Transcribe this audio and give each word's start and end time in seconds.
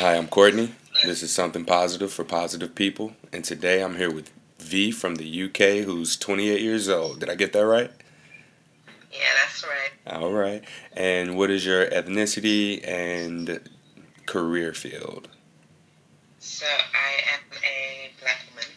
Hi, 0.00 0.16
I'm 0.16 0.28
Courtney. 0.28 0.72
This 1.04 1.22
is 1.22 1.30
Something 1.30 1.66
Positive 1.66 2.10
for 2.10 2.24
Positive 2.24 2.74
People, 2.74 3.12
and 3.34 3.44
today 3.44 3.84
I'm 3.84 3.96
here 3.96 4.10
with 4.10 4.30
V 4.58 4.90
from 4.92 5.16
the 5.16 5.42
UK 5.42 5.84
who's 5.84 6.16
28 6.16 6.58
years 6.58 6.88
old. 6.88 7.20
Did 7.20 7.28
I 7.28 7.34
get 7.34 7.52
that 7.52 7.66
right? 7.66 7.90
Yeah, 9.12 9.28
that's 9.42 9.62
right. 9.62 10.16
All 10.16 10.32
right. 10.32 10.64
And 10.94 11.36
what 11.36 11.50
is 11.50 11.66
your 11.66 11.84
ethnicity 11.84 12.82
and 12.88 13.60
career 14.24 14.72
field? 14.72 15.28
So 16.38 16.64
I 16.64 17.34
am 17.34 17.40
a 17.62 18.10
black 18.22 18.38
woman 18.48 18.70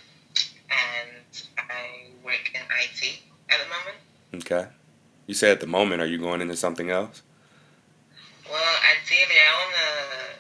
and 0.70 1.44
I 1.58 2.10
work 2.26 2.52
in 2.54 2.60
IT 2.60 3.20
at 3.50 3.60
the 3.62 3.70
moment. 3.70 4.44
Okay. 4.44 4.68
You 5.28 5.34
say 5.36 5.52
at 5.52 5.62
the 5.62 5.68
moment, 5.68 6.02
are 6.02 6.06
you 6.06 6.18
going 6.18 6.42
into 6.42 6.58
something 6.58 6.90
else? 6.90 7.22
Well, 8.52 8.76
ideally, 8.92 9.40
I 9.40 9.64
want 9.64 9.76
to 9.76 10.34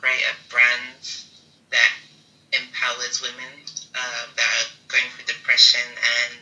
create 0.00 0.22
a 0.22 0.50
brand 0.50 1.02
that 1.70 1.90
empowers 2.52 3.20
women 3.22 3.50
uh, 3.94 4.24
that 4.36 4.48
are 4.56 4.68
going 4.88 5.04
through 5.14 5.26
depression 5.58 5.90
and 5.96 6.38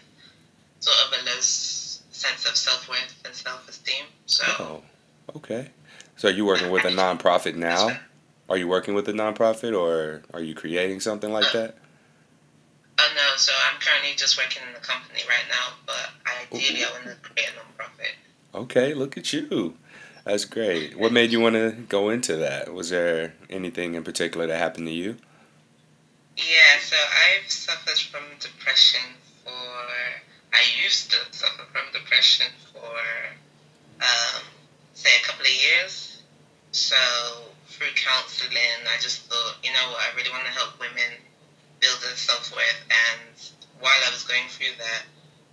sort 0.80 0.96
of 1.06 1.12
a 1.12 1.24
low 1.26 1.40
sense 1.40 2.46
of 2.48 2.56
self 2.56 2.88
worth 2.88 3.22
and 3.24 3.34
self 3.34 3.68
esteem. 3.68 4.04
So, 4.26 4.44
Oh, 4.58 4.82
okay. 5.36 5.70
So 6.16 6.28
are 6.28 6.32
you 6.32 6.44
working 6.46 6.70
with 6.70 6.84
a 6.84 6.88
nonprofit 6.90 7.54
now? 7.56 7.98
Are 8.48 8.56
you 8.56 8.68
working 8.68 8.94
with 8.94 9.08
a 9.08 9.12
nonprofit 9.12 9.78
or 9.78 10.22
are 10.32 10.40
you 10.40 10.54
creating 10.54 11.00
something 11.00 11.30
like 11.32 11.52
that? 11.52 11.76
oh 12.98 13.08
no, 13.14 13.36
so 13.36 13.52
I'm 13.70 13.78
currently 13.80 14.16
just 14.16 14.38
working 14.38 14.62
in 14.66 14.72
the 14.72 14.80
company 14.80 15.20
right 15.28 15.44
now, 15.50 15.74
but 15.86 16.10
ideally, 16.26 16.84
I 16.84 16.90
want 16.92 17.04
to 17.04 17.16
create 17.28 17.50
a 17.52 17.56
non-profit. 17.56 18.14
Okay, 18.54 18.94
look 18.94 19.18
at 19.18 19.32
you. 19.32 19.76
That's 20.24 20.46
great. 20.46 20.98
What 20.98 21.12
made 21.12 21.30
you 21.30 21.40
want 21.40 21.54
to 21.56 21.72
go 21.88 22.08
into 22.08 22.36
that? 22.36 22.72
Was 22.72 22.88
there 22.90 23.34
anything 23.50 23.94
in 23.94 24.02
particular 24.02 24.46
that 24.46 24.58
happened 24.58 24.86
to 24.86 24.92
you? 24.92 25.16
Yeah, 26.36 26.78
so 26.80 26.96
I've 26.96 27.50
suffered 27.50 27.96
from 27.96 28.24
depression 28.40 29.00
for. 29.42 29.50
I 30.52 30.62
used 30.84 31.10
to 31.10 31.16
suffer 31.30 31.64
from 31.72 31.90
depression 31.92 32.46
for, 32.72 32.96
um, 34.00 34.42
say, 34.92 35.10
a 35.18 35.24
couple 35.24 35.46
of 35.46 35.52
years. 35.52 36.22
So 36.72 36.96
through 37.68 37.92
counseling, 37.96 38.84
I 38.86 39.00
just 39.00 39.22
thought, 39.24 39.56
you 39.64 39.72
know 39.72 39.88
what, 39.90 40.00
I 40.04 40.14
really 40.16 40.30
want 40.30 40.44
to 40.44 40.52
help 40.52 40.78
women 40.78 41.08
build 41.80 42.00
their 42.02 42.16
self 42.16 42.52
worth. 42.52 42.84
And 42.84 43.32
while 43.80 43.96
I 44.04 44.10
was 44.12 44.24
going 44.24 44.48
through 44.48 44.76
that, 44.76 45.02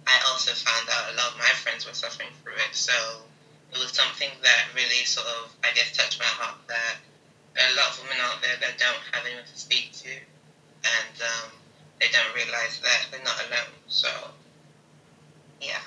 I 0.06 0.20
also 0.28 0.52
found 0.52 0.90
out 0.92 1.14
a 1.14 1.16
lot 1.16 1.32
of 1.32 1.38
my 1.40 1.54
friends 1.64 1.88
were 1.88 1.94
suffering 1.94 2.30
through 2.44 2.60
it. 2.60 2.76
So 2.76 2.94
it 3.72 3.80
was 3.80 3.92
something 3.92 4.30
that 4.44 4.68
really 4.76 5.06
sort 5.06 5.28
of, 5.28 5.56
I 5.64 5.72
guess, 5.74 5.96
touched 5.96 6.20
my 6.20 6.26
heart 6.28 6.60
that 6.68 6.98
there 7.56 7.66
are 7.68 7.72
a 7.72 7.76
lot 7.76 7.96
of 7.96 8.04
women 8.04 8.20
out 8.20 8.42
there 8.42 8.56
that 8.60 8.78
don't 8.78 9.04
have 9.16 9.26
anyone 9.26 9.46
to 9.48 9.58
speak 9.58 9.94
to 10.04 10.12
and 10.84 11.22
um, 11.22 11.52
they 12.00 12.08
don't 12.12 12.36
realize 12.36 12.80
that 12.82 13.08
they're 13.12 13.24
not 13.24 13.40
alone. 13.48 13.74
So, 13.88 14.10
yeah. 15.62 15.80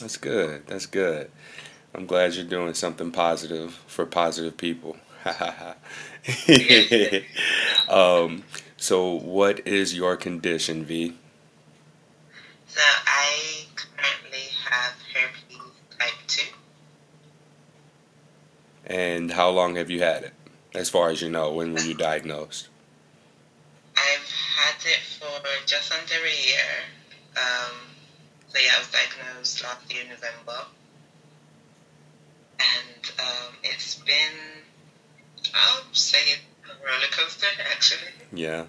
That's 0.00 0.16
good. 0.16 0.66
That's 0.66 0.86
good. 0.86 1.30
I'm 1.94 2.06
glad 2.06 2.34
you're 2.34 2.44
doing 2.44 2.74
something 2.74 3.10
positive 3.10 3.74
for 3.86 4.06
positive 4.06 4.56
people. 4.56 4.96
um, 7.88 8.44
so, 8.76 9.12
what 9.12 9.66
is 9.66 9.94
your 9.94 10.16
condition, 10.16 10.84
V? 10.84 11.14
So 12.66 12.80
I 13.06 13.66
currently 13.76 14.48
have 14.70 14.94
herpes 15.14 15.58
type 15.98 16.14
2. 16.26 16.42
And 18.86 19.30
how 19.30 19.50
long 19.50 19.76
have 19.76 19.90
you 19.90 20.00
had 20.00 20.24
it? 20.24 20.32
As 20.74 20.88
far 20.88 21.10
as 21.10 21.20
you 21.20 21.28
know, 21.28 21.52
when 21.52 21.74
were 21.74 21.80
you 21.80 21.92
diagnosed? 21.94 22.68
Had 24.62 24.78
it 24.86 25.02
for 25.18 25.66
just 25.66 25.92
under 25.92 26.14
a 26.14 26.46
year. 26.46 26.70
Um, 27.36 27.74
so 28.48 28.58
yeah, 28.58 28.74
I 28.76 28.78
was 28.78 28.90
diagnosed 28.92 29.62
last 29.64 29.92
year 29.92 30.02
in 30.02 30.08
November. 30.10 30.66
And 32.60 33.10
um, 33.18 33.54
it's 33.64 33.96
been, 33.96 34.36
I'll 35.52 35.82
say, 35.92 36.18
a 36.64 36.86
roller 36.86 37.10
coaster 37.10 37.48
actually. 37.74 38.12
Yeah. 38.32 38.66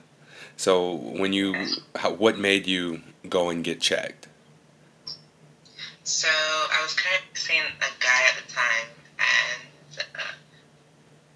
So, 0.58 0.94
when 0.96 1.34
you, 1.34 1.54
how, 1.96 2.12
what 2.12 2.38
made 2.38 2.66
you 2.68 3.02
go 3.30 3.50
and 3.50 3.64
get 3.64 3.82
checked? 3.82 4.28
So 6.04 6.28
I 6.28 6.82
was 6.84 6.94
currently 6.94 7.36
seeing 7.36 7.62
a 7.62 8.04
guy 8.04 8.22
at 8.30 8.46
the 8.46 8.52
time, 8.52 8.88
and 9.20 10.00
uh, 10.16 10.34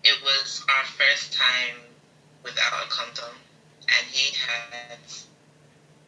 it 0.04 0.22
was 0.24 0.64
our 0.68 0.84
first 0.86 1.34
time 1.34 1.76
without 2.44 2.86
a 2.86 2.90
condom, 2.90 3.36
and 3.88 4.04
he 4.12 4.36
had 4.36 5.00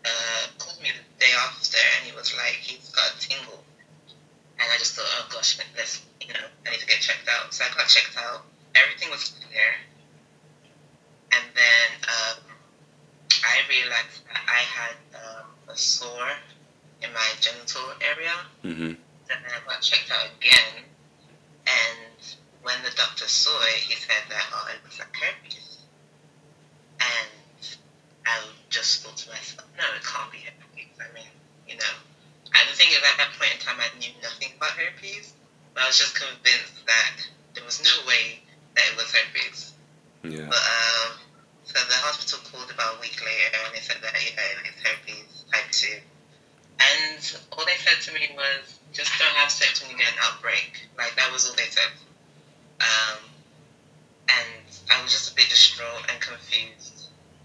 uh, 0.05 0.43
called 0.57 0.81
me 0.81 0.89
the 0.91 1.05
day 1.19 1.31
after, 1.47 1.77
and 1.97 2.09
he 2.09 2.15
was 2.15 2.35
like, 2.35 2.59
he's 2.61 2.89
got 2.89 3.15
a 3.15 3.19
tingle, 3.19 3.63
and 4.59 4.67
I 4.67 4.77
just 4.77 4.95
thought, 4.95 5.07
oh 5.19 5.27
gosh, 5.31 5.57
let's, 5.77 6.01
you 6.21 6.33
know, 6.33 6.47
I 6.65 6.71
need 6.71 6.79
to 6.79 6.87
get 6.87 6.99
checked 6.99 7.27
out. 7.27 7.53
So 7.53 7.63
I 7.63 7.73
got 7.75 7.87
checked 7.87 8.17
out. 8.17 8.43
Everything 8.75 9.09
was 9.09 9.33
clear, 9.47 9.71
and 11.31 11.45
then 11.55 11.87
um, 12.07 12.43
I 13.43 13.55
realized 13.69 14.25
that 14.27 14.41
I 14.47 14.61
had 14.61 14.95
um, 15.15 15.45
a 15.67 15.75
sore 15.75 16.31
in 17.01 17.13
my 17.13 17.29
genital 17.39 17.81
area. 18.01 18.35
Mm-hmm. 18.63 18.93
And 19.31 19.39
then 19.45 19.51
I 19.55 19.59
got 19.67 19.81
checked 19.81 20.11
out 20.11 20.25
again. 20.37 20.83
And 21.67 22.19
when 22.63 22.75
the 22.83 22.91
doctor 22.95 23.27
saw 23.27 23.55
it, 23.61 23.79
he 23.85 23.95
said 23.95 24.23
that, 24.29 24.45
oh, 24.53 24.67
it 24.73 24.81
was 24.83 24.99
like 24.99 25.15
herpes. 25.15 25.77
And 26.99 27.77
I 28.25 28.41
just 28.69 29.03
thought 29.03 29.17
to 29.17 29.29
it 29.99 30.07
can't 30.07 30.31
be 30.31 30.39
herpes. 30.39 30.95
I 31.03 31.11
mean, 31.11 31.27
you 31.67 31.75
know. 31.75 31.95
And 32.55 32.63
the 32.71 32.75
thing 32.75 32.89
is, 32.95 33.03
at 33.03 33.19
that 33.19 33.35
point 33.35 33.51
in 33.53 33.59
time, 33.59 33.77
I 33.77 33.91
knew 33.99 34.15
nothing 34.23 34.55
about 34.55 34.71
herpes. 34.79 35.35
But 35.75 35.83
I 35.83 35.87
was 35.87 35.99
just 35.99 36.15
convinced 36.15 36.79
that 36.87 37.15
there 37.53 37.63
was 37.67 37.83
no 37.83 37.91
way 38.07 38.39
that 38.75 38.83
it 38.87 38.95
was 38.95 39.11
herpes. 39.11 39.73
Yeah. 40.23 40.47
But 40.47 40.63
um, 40.63 41.19
so 41.63 41.77
the 41.85 41.99
hospital 42.01 42.39
called 42.49 42.71
about 42.71 42.97
a 42.97 42.99
week 42.99 43.21
later 43.21 43.61
and 43.63 43.75
they 43.75 43.79
said 43.79 44.01
that 44.01 44.13
yeah, 44.17 44.65
it's 44.65 44.81
herpes 44.81 45.45
type 45.53 45.69
two. 45.71 46.01
And 46.79 47.21
all 47.51 47.65
they 47.65 47.77
said 47.77 48.01
to 48.07 48.13
me 48.17 48.31
was 48.35 48.79
just 48.91 49.11
don't 49.19 49.35
have 49.37 49.51
sex 49.51 49.81
when 49.81 49.91
you 49.91 49.97
get 49.97 50.11
an 50.11 50.19
outbreak. 50.23 50.87
Like 50.97 51.15
that 51.15 51.31
was 51.31 51.47
all 51.47 51.55
they 51.55 51.69
said. 51.69 51.93
Um, 52.81 53.19
and 54.29 54.65
I 54.89 55.03
was 55.03 55.11
just 55.11 55.31
a 55.31 55.35
bit 55.35 55.49
distraught 55.49 56.09
and 56.09 56.19
confused. 56.19 56.98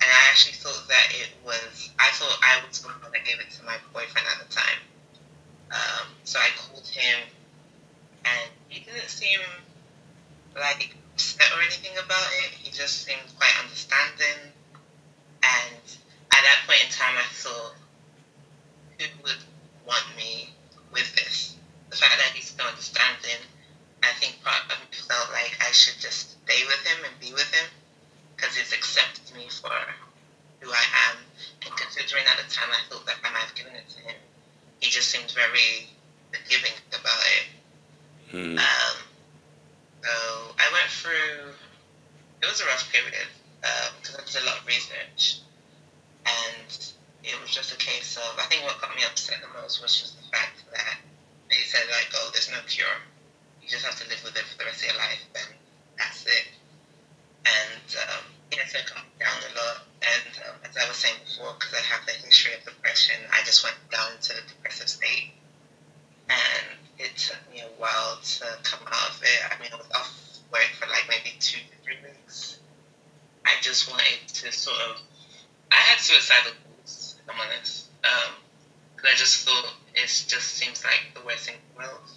And 0.05 0.13
I 0.13 0.29
actually 0.29 0.53
thought 0.61 0.85
that 0.89 1.09
it 1.17 1.33
was 1.47 1.89
I 1.99 2.11
thought 2.13 2.37
I 2.45 2.61
was 2.69 2.81
the 2.81 2.89
one 2.89 3.01
that 3.11 3.25
gave 3.25 3.41
it 3.41 3.49
to 3.57 3.65
my 3.65 3.77
boyfriend 3.95 4.29
at 4.29 4.37
the 4.37 4.53
time. 4.53 4.81
Um, 5.73 6.07
so 6.25 6.39
I 6.39 6.51
called 6.61 6.87
him 6.87 7.25
and 8.27 8.51
he 8.69 8.85
didn't 8.85 9.09
seem 9.09 9.41
like 10.55 10.95
upset 11.15 11.49
or 11.57 11.63
anything 11.63 11.97
about 11.97 12.29
it. 12.45 12.53
He 12.53 12.71
just 12.71 13.09
seemed 13.09 13.25
quite 13.39 13.57
understanding. 13.65 14.53
And 15.41 15.81
at 16.37 16.43
that 16.45 16.59
point 16.69 16.85
in 16.85 16.91
time, 16.93 17.17
I 17.17 17.25
thought, 17.33 17.73
who 19.01 19.07
would 19.23 19.41
want 19.87 20.05
me 20.19 20.53
with 20.93 21.17
this? 21.17 21.57
The 21.89 21.97
fact 21.97 22.21
that 22.21 22.37
he's 22.37 22.53
so 22.53 22.63
understanding, 22.63 23.41
I 24.03 24.13
think 24.21 24.37
part 24.45 24.69
of 24.69 24.77
me 24.85 24.93
felt 24.93 25.33
like 25.33 25.57
I 25.67 25.73
should 25.73 25.99
just 25.99 26.37
stay 26.45 26.61
with 26.67 26.85
him 26.85 27.05
and 27.09 27.21
be 27.21 27.33
with 27.33 27.51
him 27.51 27.65
because 28.37 28.57
he's 28.57 28.73
accepted 28.73 29.35
me 29.37 29.47
for 29.49 29.71
who 30.61 30.71
I 30.71 30.85
am. 31.11 31.17
And 31.65 31.77
considering 31.77 32.25
at 32.27 32.37
the 32.37 32.51
time 32.53 32.69
I 32.71 32.81
thought 32.89 33.07
that 33.07 33.17
I 33.25 33.31
might 33.31 33.49
have 33.49 33.55
given 33.55 33.75
it 33.75 33.89
to 33.89 34.01
him, 34.01 34.17
he 34.81 34.91
just 34.91 35.09
seemed 35.09 35.31
very 35.31 35.89
forgiving 36.33 36.73
about 36.93 37.25
it. 37.39 37.47
Mm. 38.33 38.59
Um, 38.59 38.97
so 40.03 40.11
I 40.59 40.67
went 40.73 40.91
through. 40.91 41.55
It 42.43 42.47
was 42.47 42.61
a 42.61 42.67
rough 42.67 42.91
period 42.93 43.29
because 44.01 44.17
I 44.17 44.25
did 44.27 44.43
a 44.43 44.47
lot 44.47 44.61
of 44.61 44.67
research, 44.67 45.41
and 46.27 46.69
it 47.25 47.41
was 47.41 47.51
just 47.51 47.73
a 47.73 47.79
case 47.79 48.17
of. 48.17 48.39
I 48.39 48.45
think 48.47 48.65
what 48.65 48.81
got 48.81 48.95
me 48.97 49.03
upset 49.05 49.41
the 49.41 49.49
most 49.61 49.81
was 49.81 49.99
just 49.99 50.17
the 50.17 50.29
fact 50.29 50.61
that 50.73 50.99
they 51.49 51.63
said 51.65 51.85
like, 51.91 52.13
"Oh, 52.15 52.31
there's 52.33 52.51
no 52.51 52.61
cure. 52.67 53.01
You 53.63 53.69
just 53.69 53.85
have 53.85 53.97
to 54.01 54.09
live 54.09 54.23
with 54.25 54.37
it 54.37 54.45
for 54.45 54.59
the 54.59 54.65
rest 54.65 54.83
of 54.83 54.91
your 54.91 54.99
life, 54.99 55.25
and 55.37 55.55
that's 55.97 56.27
it." 56.27 56.45
And 57.45 57.89
um, 58.09 58.25
yeah, 58.53 58.67
so 58.67 58.79
it 58.79 58.87
calmed 58.87 59.09
down 59.21 59.41
a 59.41 59.53
lot. 59.57 59.85
And 60.03 60.33
um, 60.49 60.57
as 60.69 60.77
I 60.77 60.89
was 60.89 60.97
saying 60.97 61.17
before, 61.25 61.55
because 61.59 61.75
I 61.75 61.83
have 61.93 62.05
the 62.07 62.13
history 62.13 62.55
of 62.55 62.65
depression, 62.65 63.17
I 63.33 63.41
just 63.45 63.65
went 63.65 63.77
down 63.91 64.13
into 64.17 64.33
a 64.33 64.43
depressive 64.49 64.89
state 64.89 65.33
and 66.29 66.79
it 66.99 67.17
took 67.17 67.39
me 67.53 67.61
a 67.61 67.71
while 67.81 68.19
to 68.23 68.45
come 68.63 68.81
out 68.87 69.11
of 69.11 69.23
it. 69.23 69.41
I 69.51 69.61
mean, 69.61 69.71
I 69.73 69.77
was 69.77 69.91
off 69.95 70.25
work 70.53 70.71
for 70.79 70.89
like 70.89 71.05
maybe 71.09 71.37
two 71.41 71.59
to 71.59 71.77
three 71.83 71.99
weeks. 72.03 72.59
I 73.45 73.53
just 73.61 73.91
wanted 73.91 74.27
to 74.29 74.53
sort 74.53 74.81
of. 74.89 75.01
I 75.71 75.77
had 75.77 75.99
suicidal 75.99 76.53
thoughts, 76.53 77.17
if 77.19 77.35
I'm 77.35 77.41
honest. 77.41 77.91
Um, 78.05 78.35
because 78.95 79.11
I 79.11 79.17
just 79.17 79.45
thought 79.45 79.75
it 79.95 80.07
just 80.07 80.55
seems 80.55 80.85
like 80.85 81.13
the 81.15 81.21
worst 81.27 81.47
thing 81.47 81.57
in 81.57 81.61
the 81.75 81.89
world. 81.89 82.09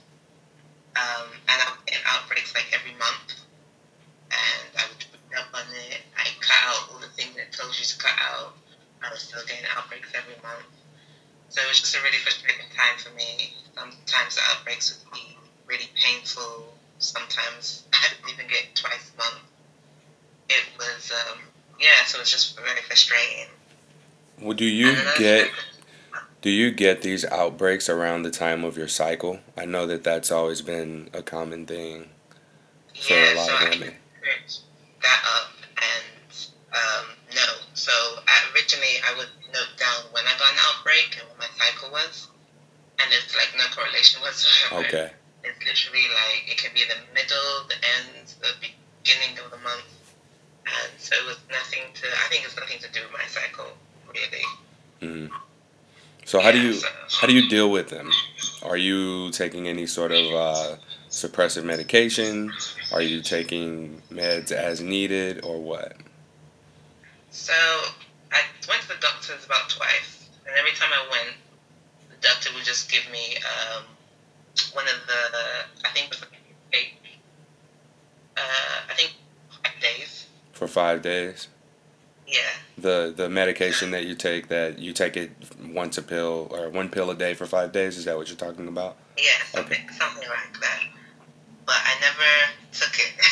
Um, 0.96 1.30
and 1.50 1.62
I 1.62 1.72
would 1.72 1.86
get 1.86 2.00
outbreaks 2.06 2.54
like 2.56 2.68
every 2.74 2.94
month, 2.94 3.34
and 4.32 4.70
I 4.78 4.88
would 4.88 5.06
up 5.36 5.48
on 5.54 5.68
it, 5.92 6.02
I 6.16 6.28
cut 6.40 6.58
out 6.64 6.90
all 6.94 7.00
the 7.00 7.10
things 7.10 7.36
that 7.36 7.52
told 7.52 7.78
you 7.78 7.86
to 7.86 7.98
cut 7.98 8.16
out. 8.20 8.56
I 9.04 9.12
was 9.12 9.22
still 9.22 9.42
getting 9.46 9.66
outbreaks 9.76 10.10
every 10.16 10.36
month. 10.42 10.66
So 11.50 11.62
it 11.62 11.68
was 11.68 11.80
just 11.80 11.96
a 11.96 12.02
really 12.02 12.18
frustrating 12.18 12.66
time 12.76 12.98
for 12.98 13.14
me. 13.16 13.54
Sometimes 13.76 14.36
the 14.36 14.42
outbreaks 14.52 15.04
would 15.04 15.14
be 15.14 15.38
really 15.66 15.90
painful. 15.96 16.74
Sometimes 17.00 17.84
I 17.94 18.08
didn't 18.10 18.34
even 18.34 18.48
get 18.48 18.74
twice 18.76 19.12
a 19.14 19.18
month. 19.18 19.44
It 20.50 20.64
was, 20.78 21.12
um, 21.12 21.40
yeah, 21.80 22.06
so 22.06 22.18
it 22.18 22.22
was 22.22 22.32
just 22.32 22.58
very 22.58 22.82
frustrating. 22.82 23.48
Well, 24.42 24.54
do 24.54 24.66
you 24.66 24.96
get 25.18 25.52
do 26.42 26.50
you 26.50 26.72
get 26.72 27.02
these 27.02 27.26
outbreaks 27.26 27.90
around 27.90 28.24
the 28.24 28.32
time 28.32 28.64
of 28.64 28.78
your 28.78 28.88
cycle? 28.88 29.40
I 29.58 29.66
know 29.66 29.88
that 29.88 30.04
that's 30.04 30.32
always 30.32 30.62
been 30.62 31.10
a 31.14 31.22
common 31.24 31.66
thing 31.66 32.10
for 32.94 33.14
yeah, 33.14 33.34
a 33.34 33.36
lot 33.36 33.48
so 33.48 33.56
of 33.56 33.70
women. 33.70 33.90
I, 33.90 34.07
that 35.08 35.22
up 35.40 35.48
and 35.80 36.28
um, 36.76 37.06
no. 37.34 37.48
So 37.74 37.92
originally 38.54 39.00
I 39.08 39.16
would 39.18 39.32
note 39.54 39.72
down 39.80 40.12
when 40.12 40.24
I 40.28 40.34
got 40.38 40.52
an 40.52 40.60
outbreak 40.68 41.16
and 41.20 41.24
what 41.32 41.40
my 41.40 41.50
cycle 41.56 41.90
was, 41.92 42.28
and 43.00 43.08
it's 43.16 43.32
like 43.36 43.56
no 43.58 43.64
correlation 43.72 44.20
whatsoever. 44.22 44.84
Okay. 44.86 45.10
It's 45.44 45.60
literally 45.64 46.06
like 46.12 46.52
it 46.52 46.58
can 46.58 46.72
be 46.76 46.84
the 46.84 47.00
middle, 47.16 47.52
the 47.72 47.80
end, 47.96 48.28
the 48.44 48.52
beginning 48.60 49.40
of 49.44 49.52
the 49.52 49.58
month, 49.64 49.88
and 50.66 50.92
so 51.00 51.16
it 51.16 51.26
was 51.26 51.38
nothing 51.50 51.84
to. 51.94 52.06
I 52.08 52.28
think 52.30 52.44
it's 52.46 52.58
nothing 52.58 52.80
to 52.80 52.92
do 52.92 53.00
with 53.08 53.14
my 53.14 53.26
cycle, 53.32 53.72
really. 54.12 54.44
hmm 55.00 55.28
So 56.26 56.42
how 56.42 56.52
do 56.52 56.60
you 56.60 56.74
so- 56.74 56.88
how 57.22 57.28
do 57.28 57.34
you 57.34 57.48
deal 57.48 57.72
with 57.72 57.88
them? 57.90 58.12
Are 58.64 58.76
you 58.78 59.32
taking 59.32 59.68
any 59.68 59.88
sort 59.88 60.12
of 60.12 60.26
uh, 60.34 60.76
suppressive 61.18 61.64
medication? 61.64 62.54
Are 62.94 63.02
you 63.02 63.22
taking 63.22 64.02
meds 64.12 64.52
as 64.52 64.82
needed, 64.82 65.44
or 65.44 65.60
what? 65.60 65.98
So 67.32 67.54
I 68.32 68.42
went 68.70 68.82
to 68.84 68.88
the 68.90 69.00
doctors 69.02 69.44
about 69.46 69.70
twice, 69.70 70.30
and 70.46 70.56
every 70.58 70.72
time 70.72 70.90
I 70.94 71.08
went, 71.12 71.36
the 72.10 72.28
doctor 72.28 72.50
would 72.56 72.64
just 72.64 72.92
give 72.92 73.04
me 73.12 73.36
um, 73.38 73.84
one 74.74 74.86
of 74.86 75.08
the 75.08 75.88
I 75.88 75.90
think 75.94 76.08
it 76.08 76.10
was 76.12 76.24
eight, 76.74 76.94
uh, 78.38 78.42
I 78.90 78.94
think 78.94 79.14
five 79.64 79.82
days. 79.82 80.28
For 80.54 80.68
five 80.68 81.02
days? 81.02 81.48
Yeah, 82.28 82.42
The 82.78 83.14
the 83.16 83.30
medication 83.30 83.92
that 83.92 84.06
you 84.06 84.14
take 84.14 84.50
that 84.50 84.80
you 84.80 84.92
take 84.92 85.16
it 85.16 85.32
once 85.64 85.98
a 85.98 86.02
pill 86.02 86.50
or 86.52 86.70
one 86.70 86.90
pill 86.90 87.10
a 87.10 87.16
day 87.16 87.34
for 87.34 87.46
five 87.46 87.72
days. 87.72 87.98
Is 87.98 88.04
that 88.06 88.18
what 88.18 88.28
you're 88.28 88.36
talking 88.38 88.68
about? 88.68 88.98
yeah, 89.18 89.24
something 89.50 89.80
something 89.98 90.28
like 90.28 90.60
that. 90.60 90.84
But 91.68 91.76
I 91.76 92.00
never 92.02 92.32
took 92.72 92.98
it. 92.98 93.14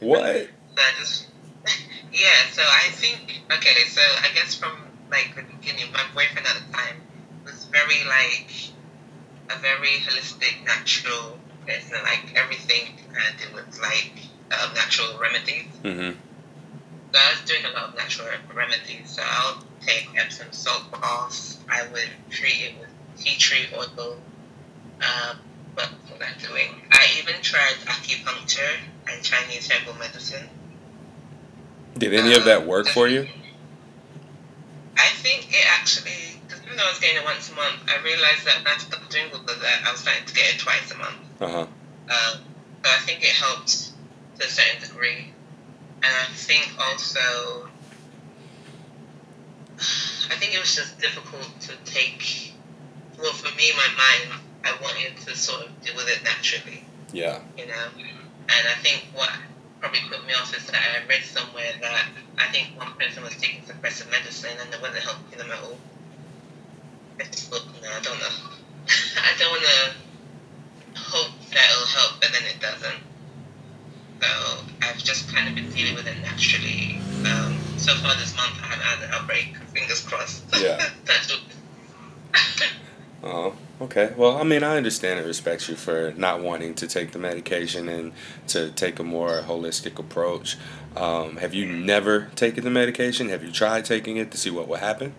What? 0.00 0.22
So 0.22 0.82
I 0.82 0.92
just, 1.00 1.26
yeah. 2.12 2.46
So 2.52 2.62
I 2.62 2.90
think 2.90 3.40
okay. 3.50 3.74
So 3.88 4.00
I 4.00 4.28
guess 4.34 4.54
from 4.54 4.72
like 5.10 5.34
the 5.34 5.42
beginning, 5.42 5.92
my 5.92 6.04
boyfriend 6.14 6.46
at 6.46 6.54
the 6.54 6.72
time 6.72 6.96
was 7.44 7.64
very 7.64 8.04
like 8.04 8.50
a 9.50 9.58
very 9.58 9.98
holistic, 10.06 10.64
natural 10.64 11.38
person. 11.66 11.98
Like 12.04 12.32
everything 12.36 12.94
I 13.16 13.36
did 13.38 13.54
was 13.54 13.80
like 13.80 14.12
um, 14.52 14.74
natural 14.74 15.18
remedies. 15.18 15.66
Mm-hmm. 15.82 16.18
So 17.12 17.18
I 17.18 17.30
was 17.32 17.40
doing 17.48 17.64
a 17.64 17.70
lot 17.70 17.88
of 17.90 17.94
natural 17.96 18.28
remedies. 18.54 19.10
So 19.10 19.22
I'll 19.24 19.64
take 19.80 20.08
Epsom 20.16 20.52
salt 20.52 20.90
baths. 20.92 21.58
I 21.68 21.86
would 21.92 22.10
treat 22.30 22.60
it 22.62 22.74
with 22.78 22.90
tea 23.18 23.36
tree 23.36 23.66
oil. 23.76 24.18
Um, 25.00 25.38
what 25.74 25.90
was 26.10 26.20
I 26.20 26.46
doing? 26.46 26.82
I 26.92 27.06
even 27.18 27.40
tried 27.42 27.74
acupuncture 27.86 28.76
and 29.10 29.22
Chinese 29.22 29.70
herbal 29.70 29.94
medicine. 29.98 30.48
Did 31.96 32.14
any 32.14 32.34
of 32.34 32.44
that 32.44 32.66
work 32.66 32.86
for 32.88 33.08
you? 33.08 33.26
I 34.96 35.08
think 35.08 35.48
it 35.50 35.64
actually, 35.78 36.40
because 36.46 36.62
even 36.64 36.76
though 36.76 36.84
I 36.84 36.90
was 36.90 36.98
getting 36.98 37.18
it 37.18 37.24
once 37.24 37.50
a 37.50 37.54
month, 37.54 37.76
I 37.88 38.02
realized 38.02 38.44
that 38.46 38.64
when 38.64 38.74
I 38.74 38.78
stopped 38.78 39.10
doing 39.10 39.26
all 39.32 39.40
of 39.40 39.46
that, 39.46 39.82
I 39.86 39.92
was 39.92 40.00
starting 40.00 40.26
to 40.26 40.34
get 40.34 40.54
it 40.54 40.60
twice 40.60 40.92
a 40.92 40.96
month. 40.96 41.16
Uh 41.40 41.48
huh. 41.48 41.60
Um, 41.60 42.44
so 42.84 42.90
I 42.90 42.98
think 43.04 43.22
it 43.22 43.30
helped 43.30 43.92
to 44.38 44.46
a 44.46 44.48
certain 44.48 44.80
degree. 44.80 45.32
And 46.02 46.12
I 46.14 46.24
think 46.34 46.68
also, 46.78 47.68
I 50.30 50.34
think 50.36 50.54
it 50.54 50.60
was 50.60 50.74
just 50.74 50.98
difficult 51.00 51.48
to 51.62 51.72
take. 51.84 52.54
Well, 53.18 53.32
for 53.32 53.54
me, 53.56 53.72
my 53.76 53.88
mind, 53.96 54.40
I 54.64 54.72
wanted 54.82 55.16
to 55.26 55.36
sort 55.36 55.66
of 55.66 55.82
deal 55.82 55.94
with 55.96 56.08
it 56.08 56.22
naturally, 56.24 56.84
Yeah. 57.12 57.40
you 57.56 57.66
know. 57.66 57.86
And 57.96 58.68
I 58.68 58.74
think 58.82 59.04
what 59.14 59.30
probably 59.80 60.00
put 60.08 60.26
me 60.26 60.32
off 60.34 60.54
is 60.56 60.66
that 60.66 60.74
I 60.76 61.06
read 61.08 61.22
somewhere 61.24 61.72
that 61.80 62.06
I 62.38 62.46
think 62.50 62.68
one 62.76 62.92
person 62.98 63.22
was 63.22 63.36
taking 63.36 63.62
suppressive 63.62 64.10
medicine 64.10 64.56
and 64.60 64.72
it 64.74 64.80
wasn't 64.82 65.04
helping 65.04 65.38
them 65.38 65.50
at 65.50 65.58
all. 65.62 65.78
I 67.20 67.24
just 67.24 67.50
thought, 67.50 67.62
no, 67.82 67.88
I 67.88 68.00
don't 68.00 68.18
know. 68.18 68.34
I 68.88 69.38
don't 69.38 69.50
want 69.50 69.62
to 69.64 70.98
hope 71.00 71.30
that 71.52 71.70
it'll 71.70 71.86
help, 71.86 72.20
but 72.20 72.30
then 72.32 72.42
it 72.44 72.60
doesn't. 72.60 73.02
So 74.20 74.64
I've 74.82 74.98
just 74.98 75.32
kind 75.32 75.48
of 75.48 75.54
been 75.54 75.70
dealing 75.70 75.94
with 75.94 76.06
it 76.08 76.16
naturally. 76.22 77.00
Um, 77.24 77.58
so 77.76 77.94
far 77.96 78.16
this 78.16 78.34
month, 78.34 78.54
I 78.62 78.66
haven't 78.66 78.84
had 78.84 79.08
an 79.08 79.14
outbreak. 79.14 79.54
Fingers 79.72 80.00
crossed. 80.00 80.42
Yeah. 80.58 80.84
That's 81.04 81.30
what- 81.30 81.40
Oh, 83.22 83.54
okay. 83.82 84.12
Well, 84.16 84.36
I 84.36 84.42
mean, 84.42 84.62
I 84.62 84.76
understand 84.76 85.18
and 85.18 85.26
respect 85.26 85.68
you 85.68 85.76
for 85.76 86.12
not 86.16 86.40
wanting 86.40 86.74
to 86.76 86.86
take 86.86 87.12
the 87.12 87.18
medication 87.18 87.88
and 87.88 88.12
to 88.48 88.70
take 88.70 88.98
a 88.98 89.04
more 89.04 89.42
holistic 89.42 89.98
approach. 89.98 90.56
Um, 90.96 91.36
have 91.36 91.54
you 91.54 91.66
never 91.66 92.30
taken 92.34 92.64
the 92.64 92.70
medication? 92.70 93.28
Have 93.28 93.44
you 93.44 93.52
tried 93.52 93.84
taking 93.84 94.16
it 94.16 94.30
to 94.32 94.38
see 94.38 94.50
what 94.50 94.68
will 94.68 94.76
happen? 94.76 95.14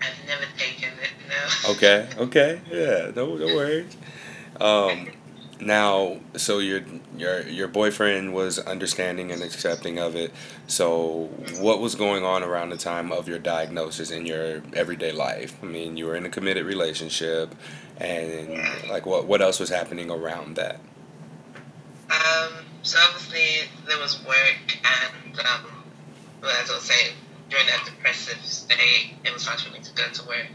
I've 0.00 0.26
never 0.26 0.44
taken 0.56 0.90
it. 1.00 1.10
No. 1.28 1.72
Okay, 1.72 2.08
okay, 2.18 2.60
yeah, 2.70 3.12
no, 3.14 3.36
no 3.36 3.46
worries. 3.54 3.96
Um, 4.60 5.08
now, 5.60 6.18
so 6.36 6.58
your 6.58 6.82
your 7.16 7.46
your 7.48 7.68
boyfriend 7.68 8.34
was 8.34 8.58
understanding 8.58 9.30
and 9.30 9.42
accepting 9.42 9.98
of 9.98 10.16
it. 10.16 10.32
So, 10.66 11.30
what 11.58 11.80
was 11.80 11.94
going 11.94 12.24
on 12.24 12.42
around 12.42 12.70
the 12.70 12.76
time 12.76 13.12
of 13.12 13.28
your 13.28 13.38
diagnosis 13.38 14.10
in 14.10 14.26
your 14.26 14.62
everyday 14.74 15.12
life? 15.12 15.56
I 15.62 15.66
mean, 15.66 15.96
you 15.96 16.06
were 16.06 16.16
in 16.16 16.26
a 16.26 16.30
committed 16.30 16.66
relationship, 16.66 17.54
and 17.98 18.58
like, 18.88 19.06
what 19.06 19.26
what 19.26 19.40
else 19.40 19.60
was 19.60 19.70
happening 19.70 20.10
around 20.10 20.56
that? 20.56 20.80
Um, 22.10 22.52
so 22.82 22.98
obviously 23.08 23.68
there 23.86 23.98
was 23.98 24.22
work 24.26 24.78
and, 24.84 25.38
um, 25.40 25.84
well, 26.42 26.50
as 26.60 26.70
I 26.70 26.74
was 26.74 26.82
saying, 26.82 27.14
during 27.48 27.66
that 27.66 27.84
depressive 27.86 28.44
state, 28.44 29.14
it 29.24 29.32
was 29.32 29.46
hard 29.46 29.60
for 29.60 29.72
me 29.72 29.78
to 29.78 29.92
go 29.94 30.08
to 30.12 30.28
work. 30.28 30.46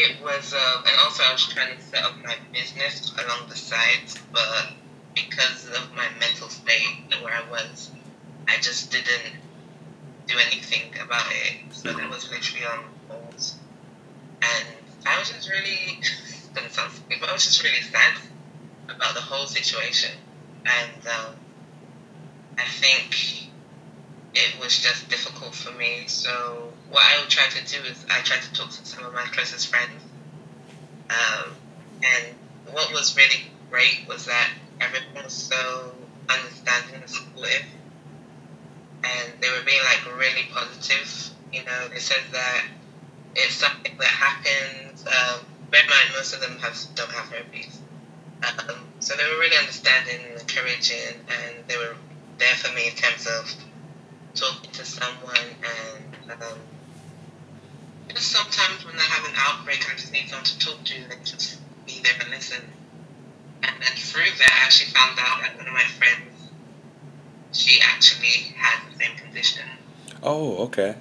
It 0.00 0.22
was, 0.22 0.54
uh, 0.54 0.82
and 0.86 0.96
also 1.00 1.24
I 1.24 1.32
was 1.32 1.44
trying 1.48 1.76
to 1.76 1.82
set 1.82 2.04
up 2.04 2.12
my 2.22 2.36
business 2.52 3.12
along 3.18 3.48
the 3.48 3.56
sides, 3.56 4.16
but 4.32 4.68
because 5.14 5.66
of 5.66 5.92
my 5.96 6.06
mental 6.20 6.48
state 6.48 7.02
and 7.10 7.24
where 7.24 7.34
I 7.34 7.50
was, 7.50 7.90
I 8.46 8.58
just 8.60 8.92
didn't 8.92 9.34
do 10.28 10.36
anything 10.38 10.94
about 11.02 11.26
it. 11.30 11.74
So 11.74 11.92
that 11.92 12.08
was 12.08 12.30
literally 12.30 12.64
on 12.64 12.84
hold. 13.08 13.52
And 14.42 14.68
I 15.04 15.18
was 15.18 15.30
just 15.30 15.50
really, 15.50 15.98
gonna 16.54 16.70
sound 16.70 16.92
stupid, 16.92 17.18
but 17.20 17.30
I 17.30 17.32
was 17.32 17.44
just 17.44 17.64
really 17.64 17.82
sad 17.82 18.18
about 18.88 19.14
the 19.14 19.20
whole 19.20 19.46
situation 19.46 20.12
and 20.64 21.06
um, 21.06 21.34
I 22.56 22.64
think 22.64 23.48
it 24.34 24.60
was 24.60 24.78
just 24.78 25.08
difficult 25.08 25.54
for 25.54 25.72
me. 25.72 26.04
So 26.06 26.67
what 26.90 27.04
I 27.04 27.20
would 27.20 27.28
try 27.28 27.46
to 27.48 27.64
do 27.66 27.82
is 27.84 28.04
I 28.10 28.20
tried 28.20 28.42
to 28.42 28.52
talk 28.52 28.70
to 28.70 28.84
some 28.84 29.04
of 29.04 29.12
my 29.12 29.24
closest 29.24 29.68
friends, 29.68 30.02
um, 31.10 31.54
and 32.02 32.34
what 32.72 32.92
was 32.92 33.16
really 33.16 33.50
great 33.70 34.04
was 34.08 34.26
that 34.26 34.50
everyone 34.80 35.24
was 35.24 35.32
so 35.32 35.92
understanding 36.28 37.00
and 37.00 37.10
supportive, 37.10 37.64
and 39.04 39.32
they 39.40 39.50
were 39.50 39.64
being 39.64 39.82
like 39.84 40.16
really 40.18 40.48
positive. 40.52 41.30
You 41.52 41.64
know, 41.64 41.88
they 41.88 41.98
said 41.98 42.22
that 42.32 42.64
it's 43.34 43.54
something 43.54 43.96
that 43.98 44.06
happens, 44.06 45.06
um, 45.06 45.40
bear 45.70 45.82
in 45.82 45.88
mind 45.88 46.08
most 46.14 46.34
of 46.34 46.40
them 46.40 46.58
have 46.58 46.76
don't 46.94 47.10
have 47.12 47.28
herpes. 47.30 47.80
Um, 48.42 48.76
so 49.00 49.16
they 49.16 49.24
were 49.24 49.38
really 49.40 49.56
understanding 49.56 50.20
and 50.30 50.40
encouraging, 50.40 51.20
and 51.28 51.66
they 51.66 51.76
were 51.76 51.94
there 52.38 52.54
for 52.54 52.72
me 52.74 52.88
in 52.88 52.94
terms 52.94 53.26
of 53.26 53.52
talking 54.34 54.70
to 54.72 54.84
someone. 54.84 55.36
And 55.36 56.30
um, 56.30 56.58
just 58.18 58.32
sometimes 58.32 58.84
when 58.84 58.96
I 58.96 59.02
have 59.02 59.24
an 59.28 59.34
outbreak, 59.36 59.86
I 59.88 59.96
just 59.96 60.12
need 60.12 60.28
someone 60.28 60.44
to 60.44 60.58
talk 60.58 60.84
to 60.84 60.94
and 60.94 61.24
just 61.24 61.60
be 61.86 62.00
there 62.02 62.12
and 62.20 62.30
listen. 62.30 62.64
And 63.62 63.76
then 63.80 63.96
through 63.96 64.30
that, 64.38 64.60
I 64.60 64.64
actually 64.64 64.90
found 64.90 65.18
out 65.20 65.40
that 65.42 65.56
one 65.56 65.68
of 65.68 65.72
my 65.72 65.84
friends, 65.84 66.50
she 67.52 67.80
actually 67.80 68.54
had 68.56 68.80
the 68.90 68.98
same 68.98 69.16
condition. 69.16 69.64
Oh, 70.22 70.64
okay. 70.64 70.96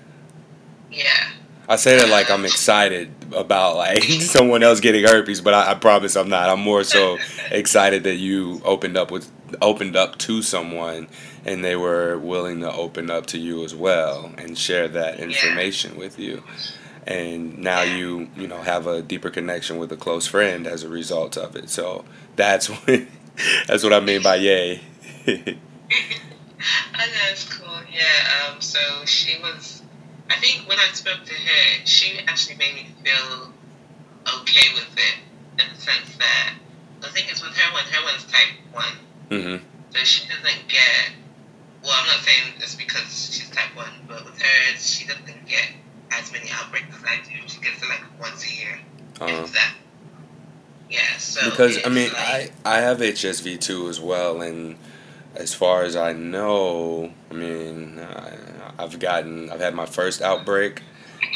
Yeah. 0.92 1.32
I 1.68 1.76
say 1.76 1.98
that 1.98 2.10
like 2.10 2.30
I'm 2.30 2.42
um, 2.42 2.46
excited 2.46 3.12
about 3.36 3.76
like 3.76 4.04
someone 4.22 4.62
else 4.62 4.80
getting 4.80 5.04
herpes, 5.04 5.42
but 5.42 5.54
I, 5.54 5.72
I 5.72 5.74
promise 5.74 6.16
I'm 6.16 6.30
not. 6.30 6.50
I'm 6.50 6.62
more 6.62 6.84
so 6.84 7.18
excited 7.52 8.04
that 8.04 8.16
you 8.16 8.62
opened 8.64 8.96
up 8.96 9.10
with 9.12 9.30
opened 9.62 9.96
up 9.96 10.18
to 10.20 10.42
someone 10.42 11.08
and 11.46 11.64
they 11.64 11.76
were 11.76 12.18
willing 12.18 12.60
to 12.60 12.72
open 12.72 13.10
up 13.10 13.26
to 13.26 13.38
you 13.38 13.64
as 13.64 13.74
well 13.74 14.32
and 14.38 14.58
share 14.58 14.88
that 14.90 15.20
information 15.20 15.98
with 15.98 16.20
you. 16.20 16.44
And 17.08 17.58
now 17.60 17.82
you 17.84 18.30
you 18.36 18.48
know 18.48 18.62
have 18.62 18.86
a 18.86 19.02
deeper 19.02 19.30
connection 19.30 19.78
with 19.78 19.92
a 19.92 19.98
close 19.98 20.28
friend 20.28 20.68
as 20.68 20.84
a 20.84 20.90
result 20.90 21.38
of 21.38 21.56
it. 21.56 21.70
So 21.70 22.04
that's 22.36 22.68
when 22.86 23.08
That's 23.68 23.84
what 23.84 23.94
I 23.94 24.00
mean 24.00 24.22
by 24.24 24.36
yay. 24.36 24.82
I 25.28 27.06
know 27.06 27.26
it's 27.32 27.48
cool. 27.52 27.80
Yeah. 27.92 28.50
Um. 28.52 28.62
So 28.62 28.80
she 29.06 29.40
was. 29.42 29.82
I 30.30 30.36
think 30.36 30.68
when 30.68 30.78
I 30.80 30.88
spoke 30.94 31.24
to 31.24 31.34
her, 31.34 31.86
she 31.86 32.20
actually 32.28 32.58
made 32.58 32.76
me 32.76 32.88
feel 33.04 33.54
okay 34.28 34.74
with 34.74 34.92
it 34.98 35.64
in 35.64 35.74
the 35.74 35.80
sense 35.80 36.18
that 36.18 36.54
the 37.00 37.08
thing 37.08 37.24
is 37.32 37.42
with 37.42 37.56
her 37.56 37.74
one, 37.74 37.86
her 37.86 38.04
one's 38.04 38.26
type 38.26 38.54
one, 38.74 38.98
Mm-hmm. 39.30 39.64
so 39.92 40.00
she 40.04 40.28
doesn't 40.28 40.68
get. 40.68 41.12
Well, 41.84 41.94
I'm 41.96 42.08
not 42.08 42.18
saying 42.26 42.54
it's 42.58 42.76
because 42.76 43.32
she's 43.34 43.50
type 43.52 43.74
one, 43.76 43.92
but 44.08 44.26
with 44.26 44.42
her, 44.42 44.78
she 44.78 45.08
doesn't 45.08 45.46
get 45.48 45.70
as 46.20 46.32
many 46.32 46.50
outbreaks 46.52 46.96
as 46.96 47.04
I 47.04 47.18
do. 47.24 47.48
She 47.48 47.60
gets 47.62 47.82
it 47.82 47.90
like 47.90 48.04
once 48.20 48.46
a 48.46 48.56
year. 48.56 48.80
Uh, 49.20 49.46
that. 49.48 49.74
Yeah. 50.90 51.18
So 51.18 51.50
because 51.50 51.80
I 51.86 51.90
mean, 51.90 52.10
like, 52.14 52.54
I 52.66 52.78
I 52.78 52.78
have 52.80 53.00
HSV 53.00 53.60
two 53.60 53.90
as 53.90 54.00
well, 54.00 54.42
and 54.42 54.78
as 55.36 55.54
far 55.54 55.84
as 55.84 55.96
I 55.96 56.14
know, 56.14 57.12
I 57.30 57.34
mean, 57.34 58.00
I, 58.00 58.38
I've 58.80 59.00
gotten 59.00 59.50
I've 59.50 59.60
had 59.60 59.76
my 59.76 59.86
first 59.86 60.22
outbreak, 60.22 60.82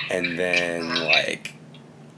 and 0.10 0.38
then 0.38 0.96
like 0.96 1.56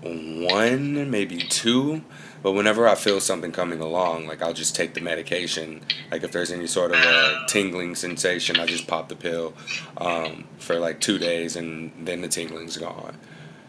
one 0.02 1.10
maybe 1.10 1.38
two. 1.38 2.04
But 2.44 2.52
whenever 2.52 2.88
I 2.88 2.96
feel 2.96 3.22
something 3.22 3.54
coming 3.54 3.80
along, 3.80 4.28
like 4.28 4.42
I'll 4.42 4.54
just 4.54 4.76
take 4.76 4.94
the 4.94 5.02
medication. 5.02 5.82
Like 6.12 6.24
if 6.24 6.34
there's 6.34 6.52
any 6.52 6.68
sort 6.68 6.92
of 6.92 6.98
a 6.98 7.46
tingling 7.48 7.96
sensation, 7.96 8.60
I 8.60 8.66
just 8.66 8.86
pop 8.86 9.08
the 9.08 9.16
pill 9.16 9.54
um, 9.98 10.44
for 10.60 10.78
like 10.78 11.00
two 11.00 11.18
days, 11.18 11.56
and 11.56 11.94
then 12.06 12.22
the 12.22 12.28
tingling's 12.28 12.76
gone. 12.76 13.18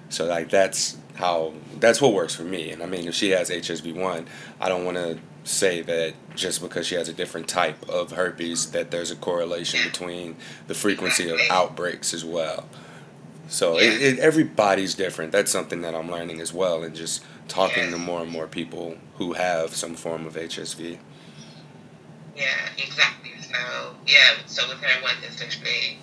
So 0.08 0.26
like 0.26 0.50
that's 0.50 0.96
how 1.14 1.54
that's 1.78 2.02
what 2.02 2.12
works 2.12 2.34
for 2.34 2.42
me. 2.42 2.72
And 2.72 2.82
I 2.82 2.86
mean, 2.86 3.06
if 3.06 3.14
she 3.14 3.30
has 3.30 3.48
HSV 3.48 3.94
one, 3.94 4.26
I 4.60 4.68
don't 4.68 4.84
want 4.84 4.96
to 4.96 5.18
say 5.44 5.82
that 5.82 6.14
just 6.34 6.60
because 6.60 6.86
she 6.86 6.96
has 6.96 7.08
a 7.08 7.12
different 7.12 7.46
type 7.46 7.88
of 7.88 8.12
herpes 8.12 8.72
that 8.72 8.90
there's 8.90 9.12
a 9.12 9.16
correlation 9.16 9.80
between 9.84 10.36
the 10.66 10.74
frequency 10.74 11.28
of 11.28 11.38
outbreaks 11.48 12.12
as 12.12 12.24
well. 12.24 12.66
So 13.46 13.78
it, 13.78 14.02
it, 14.02 14.18
everybody's 14.18 14.94
different. 14.94 15.30
That's 15.30 15.52
something 15.52 15.82
that 15.82 15.94
I'm 15.94 16.10
learning 16.10 16.40
as 16.40 16.52
well, 16.52 16.82
and 16.82 16.94
just 16.94 17.22
talking 17.48 17.90
to 17.90 17.98
more 17.98 18.22
and 18.22 18.30
more 18.30 18.46
people 18.46 18.96
who 19.16 19.32
have 19.34 19.74
some 19.74 19.94
form 19.94 20.26
of 20.26 20.34
HSV. 20.34 20.98
Yeah, 22.36 22.44
exactly. 22.78 23.32
So 23.40 23.94
yeah, 24.06 24.34
so 24.46 24.68
with 24.68 24.78
her, 24.78 25.02
one 25.02 25.14
essentially 25.26 25.98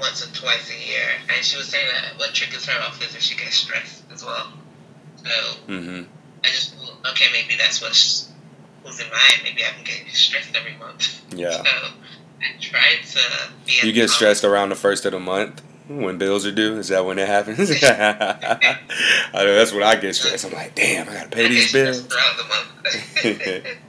once 0.00 0.26
or 0.26 0.32
twice 0.34 0.70
a 0.70 0.88
year, 0.88 1.08
and 1.34 1.44
she 1.44 1.56
was 1.56 1.68
saying 1.68 1.86
that 1.92 2.18
what 2.18 2.32
triggers 2.32 2.64
her 2.66 2.82
off 2.82 3.02
is 3.02 3.14
if 3.14 3.20
she 3.20 3.36
gets 3.36 3.56
stressed 3.56 4.04
as 4.12 4.24
well. 4.24 4.52
So 5.16 5.30
mm-hmm. 5.66 6.02
I 6.44 6.46
just 6.46 6.74
okay, 7.10 7.26
maybe 7.32 7.56
that's 7.58 7.82
what 7.82 7.94
sh- 7.94 8.24
was 8.84 9.00
in 9.00 9.10
mind. 9.10 9.40
Maybe 9.42 9.62
I'm 9.64 9.84
getting 9.84 10.08
stressed 10.08 10.54
every 10.56 10.76
month. 10.76 11.22
Yeah. 11.34 11.62
So 12.40 12.46
I 12.46 12.60
tried 12.60 13.02
to 13.04 13.20
be. 13.66 13.80
You 13.82 13.92
get 13.92 14.10
stressed 14.10 14.44
around 14.44 14.68
the 14.68 14.76
first 14.76 15.04
of 15.04 15.10
the 15.10 15.18
month 15.18 15.60
when 15.88 16.18
bills 16.18 16.46
are 16.46 16.52
due. 16.52 16.78
Is 16.78 16.88
that 16.88 17.04
when 17.04 17.18
it 17.18 17.26
happens? 17.26 17.70
I 17.82 18.58
know 19.34 19.54
that's 19.54 19.72
when 19.72 19.82
I 19.82 19.96
get 19.96 20.14
stressed. 20.14 20.44
I'm 20.44 20.52
like, 20.52 20.74
damn, 20.74 21.08
I 21.08 21.14
gotta 21.14 21.30
pay 21.30 21.48
these 21.48 21.72
bills. 21.72 22.02
throughout 22.02 22.36
the 23.24 23.64
month. 23.64 23.78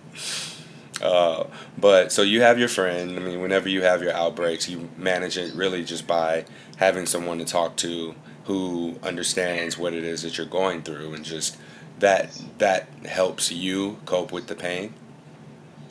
Uh, 1.01 1.47
but 1.77 2.11
so 2.11 2.21
you 2.21 2.41
have 2.41 2.59
your 2.59 2.67
friend. 2.67 3.17
I 3.17 3.19
mean, 3.21 3.41
whenever 3.41 3.69
you 3.69 3.81
have 3.83 4.03
your 4.03 4.13
outbreaks, 4.13 4.67
you 4.67 4.89
manage 4.97 5.37
it 5.37 5.53
really 5.55 5.83
just 5.83 6.05
by 6.05 6.45
having 6.75 7.05
someone 7.05 7.37
to 7.39 7.45
talk 7.45 7.77
to 7.77 8.15
who 8.45 8.99
understands 9.01 9.77
what 9.77 9.93
it 9.93 10.03
is 10.03 10.23
that 10.23 10.37
you're 10.37 10.45
going 10.45 10.81
through, 10.81 11.13
and 11.13 11.23
just 11.23 11.57
that 11.99 12.37
that 12.57 12.89
helps 13.05 13.51
you 13.51 13.97
cope 14.05 14.31
with 14.31 14.47
the 14.47 14.55
pain. 14.55 14.93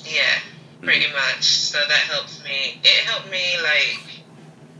Yeah, 0.01 0.41
pretty 0.83 1.11
much. 1.13 1.43
So 1.45 1.79
that 1.79 1.91
helps 1.91 2.45
me. 2.45 2.79
It 2.83 3.05
helped 3.07 3.31
me 3.31 3.57
like 3.63 4.25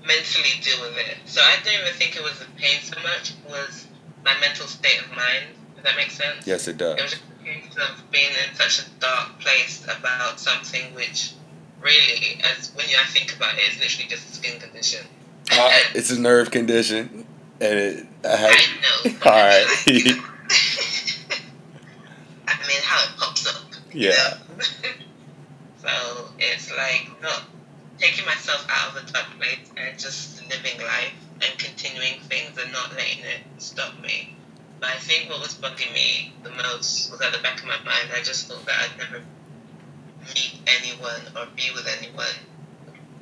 mentally 0.09 0.59
deal 0.65 0.81
with 0.81 0.97
it. 0.99 1.19
So 1.27 1.41
I 1.43 1.57
don't 1.63 1.75
even 1.75 1.93
think 1.95 2.17
it 2.17 2.23
was 2.25 2.39
the 2.41 2.47
pain 2.57 2.81
so 2.83 2.97
much. 3.03 3.35
It 3.45 3.51
was 3.51 3.87
my 4.25 4.35
mental 4.41 4.67
state 4.67 4.99
of 5.05 5.11
mind. 5.15 5.45
Does 5.77 5.85
that 5.85 5.95
make 5.97 6.11
sense? 6.11 6.45
Yes, 6.47 6.67
it 6.67 6.77
does. 6.79 6.99
It 6.99 7.03
was 7.03 7.11
just 7.13 7.23
a 7.41 7.45
case 7.45 7.77
of 7.77 8.11
being 8.11 8.33
in 8.49 8.55
such 8.57 8.81
a 8.81 8.85
dark 8.99 9.39
place 9.39 9.85
about 9.85 10.41
something 10.41 10.93
which 10.95 11.35
really, 11.81 12.41
as 12.43 12.73
when 12.75 12.87
I 12.87 13.05
think 13.07 13.37
about 13.37 13.55
it, 13.55 13.61
it's 13.69 13.79
literally 13.81 14.09
just 14.11 14.29
a 14.31 14.33
skin 14.35 14.59
condition. 14.59 15.07
Uh, 15.53 15.71
it's 15.95 16.11
a 16.11 16.19
nerve 16.21 16.51
condition, 16.51 17.25
and 17.61 17.79
it. 17.79 18.07
I 18.25 18.49
I 18.49 18.51
know. 18.83 19.11
All 19.25 19.33
right. 19.33 19.65
it's 19.67 19.87
like, 19.87 20.05
you 20.05 20.17
know, 20.17 20.23
I 22.49 22.57
mean, 22.67 22.81
how 22.83 23.05
it 23.05 23.11
pops 23.19 23.47
up. 23.47 23.63
you 23.93 24.09
Yeah. 24.09 24.39
know? 24.59 24.65
so 25.81 25.89
it's 26.39 26.71
like 26.77 27.09
not 27.23 27.43
taking 27.99 28.25
myself 28.25 28.67
out 28.71 28.97
of 28.97 29.07
the 29.07 29.13
dark 29.13 29.27
place 29.39 29.59
and 29.77 29.99
just 29.99 30.41
living 30.49 30.79
life 30.81 31.13
and 31.43 31.59
continuing 31.59 32.21
things 32.21 32.57
and 32.59 32.73
not 32.73 32.91
letting 32.93 33.25
it 33.25 33.41
stop 33.59 33.99
me. 34.01 34.35
But 34.81 34.91
I 34.91 34.97
think 34.99 35.29
what 35.29 35.41
was 35.41 35.55
bugging 35.55 35.93
me 35.93 36.33
the 36.43 36.51
most 36.51 37.11
was 37.11 37.21
at 37.21 37.33
the 37.33 37.39
back 37.41 37.59
of 37.59 37.67
my 37.67 37.79
mind. 37.85 38.11
I 38.15 38.23
just 38.23 38.47
thought 38.47 38.65
that 38.67 38.75
I'd 38.79 38.99
never 38.99 39.25
meet 40.35 40.61
anyone 40.67 41.21
or 41.37 41.47
be 41.57 41.71
with 41.75 41.87
anyone, 41.99 42.27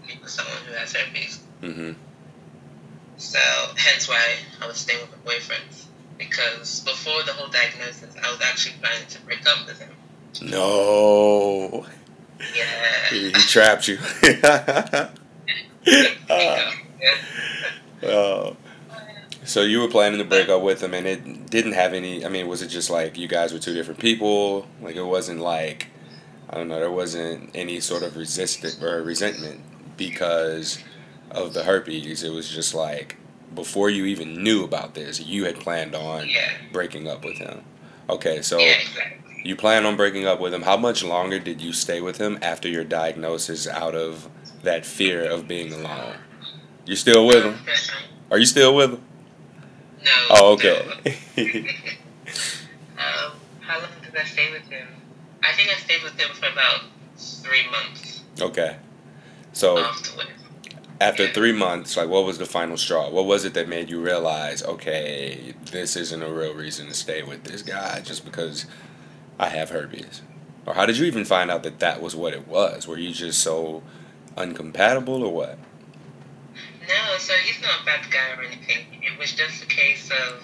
be 0.06 0.18
with 0.20 0.30
someone 0.30 0.58
who 0.66 0.74
has 0.74 0.92
herpes. 0.92 1.40
hmm 1.60 1.92
So 3.16 3.38
hence 3.76 4.08
why 4.08 4.36
I 4.60 4.66
was 4.66 4.76
staying 4.76 5.00
with 5.00 5.10
my 5.12 5.32
boyfriend. 5.32 5.64
Because 6.18 6.80
before 6.80 7.22
the 7.24 7.32
whole 7.32 7.48
diagnosis, 7.48 8.14
I 8.22 8.30
was 8.30 8.40
actually 8.40 8.76
planning 8.80 9.06
to 9.08 9.20
break 9.20 9.46
up 9.46 9.66
with 9.66 9.78
him. 9.78 9.90
No, 10.42 11.86
Yeah. 12.54 12.64
he, 13.10 13.26
he 13.26 13.32
trapped 13.32 13.88
you. 13.88 13.98
Uh, 16.28 16.72
uh, 18.02 18.54
so 19.44 19.62
you 19.62 19.80
were 19.80 19.88
planning 19.88 20.18
to 20.18 20.24
break 20.24 20.48
up 20.48 20.62
with 20.62 20.82
him, 20.82 20.92
and 20.94 21.06
it 21.06 21.48
didn't 21.50 21.72
have 21.72 21.92
any. 21.94 22.24
I 22.24 22.28
mean, 22.28 22.48
was 22.48 22.62
it 22.62 22.68
just 22.68 22.90
like 22.90 23.16
you 23.16 23.28
guys 23.28 23.52
were 23.52 23.58
two 23.58 23.74
different 23.74 24.00
people? 24.00 24.66
Like 24.80 24.96
it 24.96 25.04
wasn't 25.04 25.40
like 25.40 25.88
I 26.50 26.56
don't 26.56 26.68
know. 26.68 26.80
There 26.80 26.90
wasn't 26.90 27.50
any 27.54 27.80
sort 27.80 28.02
of 28.02 28.16
resistance 28.16 28.82
or 28.82 29.02
resentment 29.02 29.60
because 29.96 30.82
of 31.30 31.54
the 31.54 31.62
herpes. 31.64 32.22
It 32.22 32.30
was 32.32 32.48
just 32.48 32.74
like 32.74 33.16
before 33.54 33.88
you 33.90 34.04
even 34.06 34.42
knew 34.42 34.64
about 34.64 34.94
this, 34.94 35.20
you 35.20 35.44
had 35.44 35.60
planned 35.60 35.94
on 35.94 36.28
Yeah. 36.28 36.50
breaking 36.72 37.08
up 37.08 37.24
with 37.24 37.38
him. 37.38 37.62
Okay, 38.10 38.42
so 38.42 38.58
yeah, 38.58 38.74
exactly. 38.80 39.25
You 39.46 39.56
plan 39.56 39.86
on 39.86 39.96
breaking 39.96 40.26
up 40.26 40.40
with 40.40 40.52
him. 40.52 40.62
How 40.62 40.76
much 40.76 41.04
longer 41.04 41.38
did 41.38 41.60
you 41.60 41.72
stay 41.72 42.00
with 42.00 42.18
him 42.18 42.38
after 42.42 42.68
your 42.68 42.84
diagnosis 42.84 43.66
out 43.66 43.94
of 43.94 44.28
that 44.62 44.84
fear 44.84 45.24
of 45.24 45.46
being 45.48 45.72
alone? 45.72 46.16
You 46.84 46.96
still 46.96 47.26
with 47.26 47.44
him? 47.44 47.58
Are 48.30 48.38
you 48.38 48.46
still 48.46 48.74
with 48.74 48.94
him? 48.94 49.02
No. 50.04 50.26
Oh, 50.30 50.52
okay. 50.52 50.80
um, 52.98 53.32
how 53.60 53.80
long 53.80 53.90
did 54.02 54.16
I 54.16 54.24
stay 54.24 54.52
with 54.52 54.62
him? 54.62 54.88
I 55.42 55.52
think 55.52 55.70
I 55.70 55.74
stayed 55.74 56.02
with 56.02 56.18
him 56.18 56.34
for 56.34 56.46
about 56.48 56.82
three 57.16 57.68
months 57.70 58.16
okay. 58.40 58.76
So 59.52 59.78
afterwards. 59.78 60.30
after 61.00 61.28
three 61.28 61.52
months, 61.52 61.96
like 61.96 62.08
what 62.08 62.24
was 62.24 62.38
the 62.38 62.46
final 62.46 62.76
straw? 62.76 63.10
What 63.10 63.26
was 63.26 63.44
it 63.44 63.54
that 63.54 63.68
made 63.68 63.90
you 63.90 64.00
realize, 64.00 64.62
okay, 64.62 65.54
this 65.70 65.96
isn't 65.96 66.22
a 66.22 66.32
real 66.32 66.54
reason 66.54 66.88
to 66.88 66.94
stay 66.94 67.22
with 67.22 67.44
this 67.44 67.62
guy 67.62 68.00
just 68.00 68.24
because 68.24 68.66
I 69.38 69.48
have 69.48 69.70
herpes? 69.70 70.22
Or 70.64 70.74
how 70.74 70.86
did 70.86 70.98
you 70.98 71.06
even 71.06 71.24
find 71.24 71.50
out 71.50 71.62
that 71.62 71.78
that 71.78 72.02
was 72.02 72.16
what 72.16 72.32
it 72.32 72.48
was? 72.48 72.88
Were 72.88 72.98
you 72.98 73.12
just 73.12 73.40
so 73.40 73.82
uncompatible 74.36 75.22
or 75.22 75.32
what? 75.32 75.58
No, 76.88 77.18
so 77.18 77.32
he's 77.34 77.60
not 77.62 77.82
a 77.82 77.84
bad 77.84 78.10
guy 78.10 78.30
or 78.36 78.42
anything. 78.42 78.86
It 79.02 79.18
was 79.18 79.32
just 79.32 79.62
a 79.62 79.66
case 79.66 80.10
of 80.10 80.42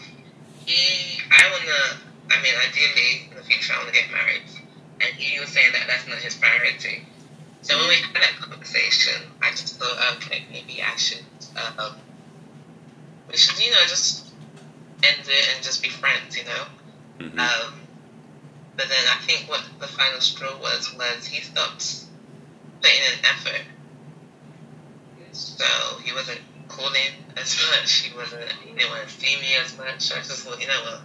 he. 0.66 1.20
I 1.30 1.50
wanna. 1.50 2.00
I 2.30 2.42
mean, 2.42 2.54
ideally 2.68 3.28
in 3.30 3.36
the 3.36 3.42
future, 3.42 3.74
I 3.74 3.78
wanna 3.78 3.92
get 3.92 4.10
married, 4.10 4.42
and 5.00 5.14
he 5.14 5.38
was 5.40 5.50
saying 5.50 5.72
that 5.72 5.84
that's 5.86 6.06
not 6.08 6.18
his 6.18 6.34
priority. 6.36 7.04
So 7.62 7.78
when 7.78 7.88
we 7.88 7.94
had 7.94 8.14
that 8.14 8.36
conversation, 8.40 9.22
I 9.40 9.50
just 9.50 9.78
thought, 9.78 10.16
okay, 10.16 10.44
maybe 10.50 10.82
I 10.82 10.96
should. 10.96 11.22
Um, 11.78 11.94
we 13.30 13.36
should, 13.36 13.64
you 13.64 13.70
know, 13.70 13.82
just 13.86 14.26
end 15.04 15.22
it 15.28 15.48
and 15.54 15.62
just 15.62 15.80
be 15.82 15.88
friends, 15.88 16.36
you 16.36 16.44
know. 16.44 17.28
hmm 17.28 17.38
Um, 17.38 17.74
but 18.76 18.88
then 18.88 19.04
I 19.10 19.20
think 19.26 19.48
what 19.48 19.62
the 19.78 19.86
final 19.86 20.20
straw 20.20 20.58
was 20.60 20.94
was 20.96 21.26
he 21.26 21.42
stopped 21.42 22.04
putting 22.80 22.96
in 22.96 23.24
effort. 23.24 23.66
So 25.32 25.64
he 26.04 26.12
wasn't 26.12 26.40
calling 26.68 27.12
as 27.36 27.56
much. 27.70 27.92
He 28.02 28.16
wasn't. 28.16 28.50
He 28.64 28.72
didn't 28.72 28.90
want 28.90 29.08
to 29.08 29.14
see 29.20 29.36
me 29.36 29.54
as 29.62 29.76
much. 29.76 30.00
So 30.00 30.16
I 30.16 30.18
just 30.18 30.46
thought, 30.46 30.60
you 30.60 30.68
know 30.68 30.82
what? 30.84 31.00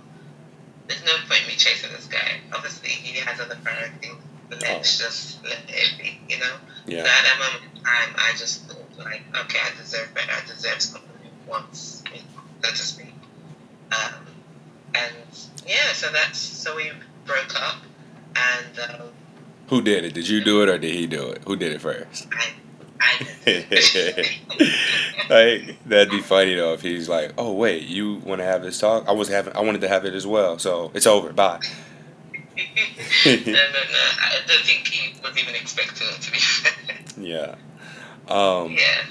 There's 0.88 1.04
no 1.06 1.14
point 1.28 1.42
in 1.44 1.48
me 1.48 1.54
chasing 1.56 1.92
this 1.92 2.08
guy. 2.08 2.40
Obviously, 2.54 2.90
he 2.90 3.20
has 3.20 3.40
other 3.40 3.58
priorities. 3.64 4.16
But 4.50 4.62
let's 4.62 4.98
just 4.98 5.44
let 5.44 5.60
it 5.68 5.98
be, 5.98 6.20
you 6.30 6.40
know. 6.40 6.56
So 6.86 6.94
Yeah. 6.94 7.00
at 7.00 7.06
that 7.06 7.38
moment 7.40 7.76
in 7.76 7.84
time, 7.84 8.16
I 8.18 8.32
just 8.38 8.64
thought, 8.64 8.98
like, 8.98 9.24
okay, 9.44 9.60
I 9.60 9.82
deserve 9.82 10.14
better. 10.14 10.32
I 10.32 10.48
deserve 10.48 10.82
someone 10.82 11.12
who 11.22 11.52
wants 11.52 12.04
me, 12.12 12.22
so 12.64 12.70
to 12.72 12.78
speak. 12.78 13.14
Um, 13.92 14.26
and 14.96 15.14
yeah, 15.66 15.92
so 15.94 16.10
that's 16.12 16.40
so 16.40 16.76
we 16.78 16.92
broke 17.28 17.62
up, 17.62 17.78
and 18.36 18.80
um, 19.02 19.08
Who 19.70 19.82
did 19.82 20.06
it? 20.06 20.14
Did 20.14 20.28
you 20.30 20.44
do 20.44 20.64
it 20.64 20.70
or 20.70 20.78
did 20.78 20.94
he 20.94 21.06
do 21.08 21.28
it? 21.30 21.44
Who 21.46 21.56
did 21.56 21.74
it 21.74 21.82
first? 21.82 22.28
I, 22.32 22.54
I 23.00 23.20
like 25.30 25.84
that'd 25.86 26.10
be 26.10 26.22
funny 26.22 26.56
though 26.56 26.74
if 26.74 26.82
he's 26.82 27.08
like, 27.10 27.34
"Oh 27.38 27.54
wait, 27.54 27.84
you 27.84 28.16
want 28.16 28.40
to 28.40 28.46
have 28.46 28.64
this 28.64 28.80
talk? 28.80 29.08
I 29.08 29.12
was 29.12 29.28
having, 29.30 29.56
I 29.56 29.62
wanted 29.62 29.82
to 29.82 29.88
have 29.88 30.06
it 30.06 30.14
as 30.14 30.26
well, 30.26 30.58
so 30.60 30.92
it's 30.94 31.06
over. 31.08 31.32
Bye." 31.34 31.60
no, 33.26 33.36
no, 33.36 33.52
no. 33.54 33.54
I 33.54 34.40
don't 34.48 34.66
think 34.66 34.88
he 34.88 35.14
was 35.22 35.38
even 35.38 35.54
expecting 35.56 36.08
it 36.08 36.22
to 36.22 36.32
be 36.32 36.40
fair. 36.40 36.74
Yeah. 37.18 37.56
Um, 38.28 38.72
Yeah. 38.72 39.06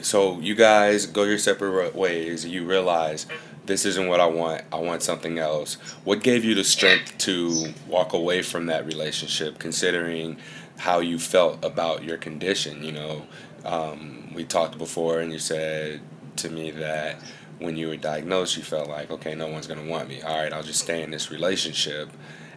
So 0.00 0.38
you 0.40 0.54
guys 0.54 1.06
go 1.06 1.24
your 1.24 1.38
separate 1.38 1.94
ways. 1.94 2.46
You 2.46 2.64
realize 2.64 3.26
this 3.68 3.84
isn't 3.84 4.08
what 4.08 4.18
I 4.18 4.26
want. 4.26 4.62
I 4.72 4.76
want 4.76 5.02
something 5.02 5.38
else. 5.38 5.74
What 6.02 6.22
gave 6.24 6.44
you 6.44 6.56
the 6.56 6.64
strength 6.64 7.16
to 7.18 7.72
walk 7.86 8.12
away 8.14 8.42
from 8.42 8.66
that 8.66 8.84
relationship, 8.86 9.58
considering 9.58 10.38
how 10.78 10.98
you 10.98 11.18
felt 11.18 11.64
about 11.64 12.02
your 12.02 12.16
condition? 12.16 12.82
You 12.82 12.92
know, 12.92 13.22
um, 13.64 14.32
we 14.34 14.44
talked 14.44 14.78
before, 14.78 15.20
and 15.20 15.32
you 15.32 15.38
said 15.38 16.00
to 16.36 16.50
me 16.50 16.72
that 16.72 17.20
when 17.58 17.76
you 17.76 17.88
were 17.88 17.96
diagnosed, 17.96 18.56
you 18.56 18.62
felt 18.62 18.88
like, 18.88 19.10
okay, 19.10 19.34
no 19.34 19.48
one's 19.48 19.66
gonna 19.66 19.88
want 19.88 20.08
me. 20.08 20.22
All 20.22 20.36
right, 20.36 20.52
I'll 20.52 20.62
just 20.62 20.80
stay 20.80 21.02
in 21.02 21.10
this 21.10 21.30
relationship. 21.30 22.08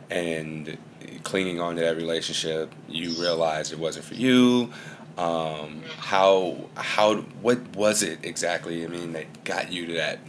And 0.10 0.78
clinging 1.24 1.60
on 1.60 1.76
to 1.76 1.82
that 1.82 1.96
relationship, 1.96 2.74
you 2.90 3.12
realized 3.22 3.72
it 3.72 3.80
wasn't 3.80 4.06
for 4.06 4.16
you 4.16 4.72
um, 5.18 5.84
how 5.98 6.58
how 6.76 7.16
what 7.42 7.60
was 7.76 8.02
it 8.02 8.24
exactly? 8.24 8.84
I 8.84 8.88
mean, 8.88 9.14
that 9.14 9.44
got 9.44 9.72
you 9.72 9.86
to 9.88 9.94
that 9.94 10.20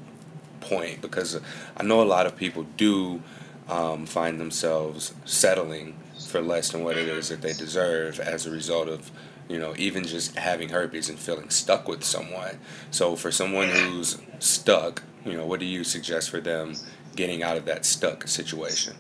point 0.62 1.00
because 1.00 1.40
I 1.76 1.83
know 1.83 2.02
a 2.02 2.04
lot 2.04 2.26
of 2.26 2.37
people 2.37 2.64
do 2.76 3.23
um, 3.69 4.07
find 4.07 4.40
themselves 4.40 5.14
settling 5.25 5.97
for 6.28 6.40
less 6.40 6.71
than 6.71 6.85
what 6.85 6.97
it 6.97 7.09
is 7.09 7.28
that 7.28 7.42
they 7.42 7.52
deserve 7.52 8.21
as 8.21 8.47
a 8.47 8.50
result 8.50 8.88
of 8.88 9.11
you 9.49 9.59
know 9.59 9.75
even 9.76 10.04
just 10.04 10.37
having 10.37 10.71
herpes 10.71 11.09
and 11.09 11.19
feeling 11.19 11.50
stuck 11.50 11.88
with 11.88 12.04
someone. 12.04 12.59
So 12.90 13.16
for 13.16 13.31
someone 13.31 13.69
who's 13.69 14.19
stuck, 14.38 15.02
you 15.25 15.37
know, 15.37 15.47
what 15.47 15.61
do 15.61 15.66
you 15.66 15.85
suggest 15.85 16.31
for 16.31 16.40
them 16.40 16.75
getting 17.16 17.42
out 17.42 17.57
of 17.57 17.64
that 17.66 17.85
stuck 17.85 18.26
situation? 18.26 18.95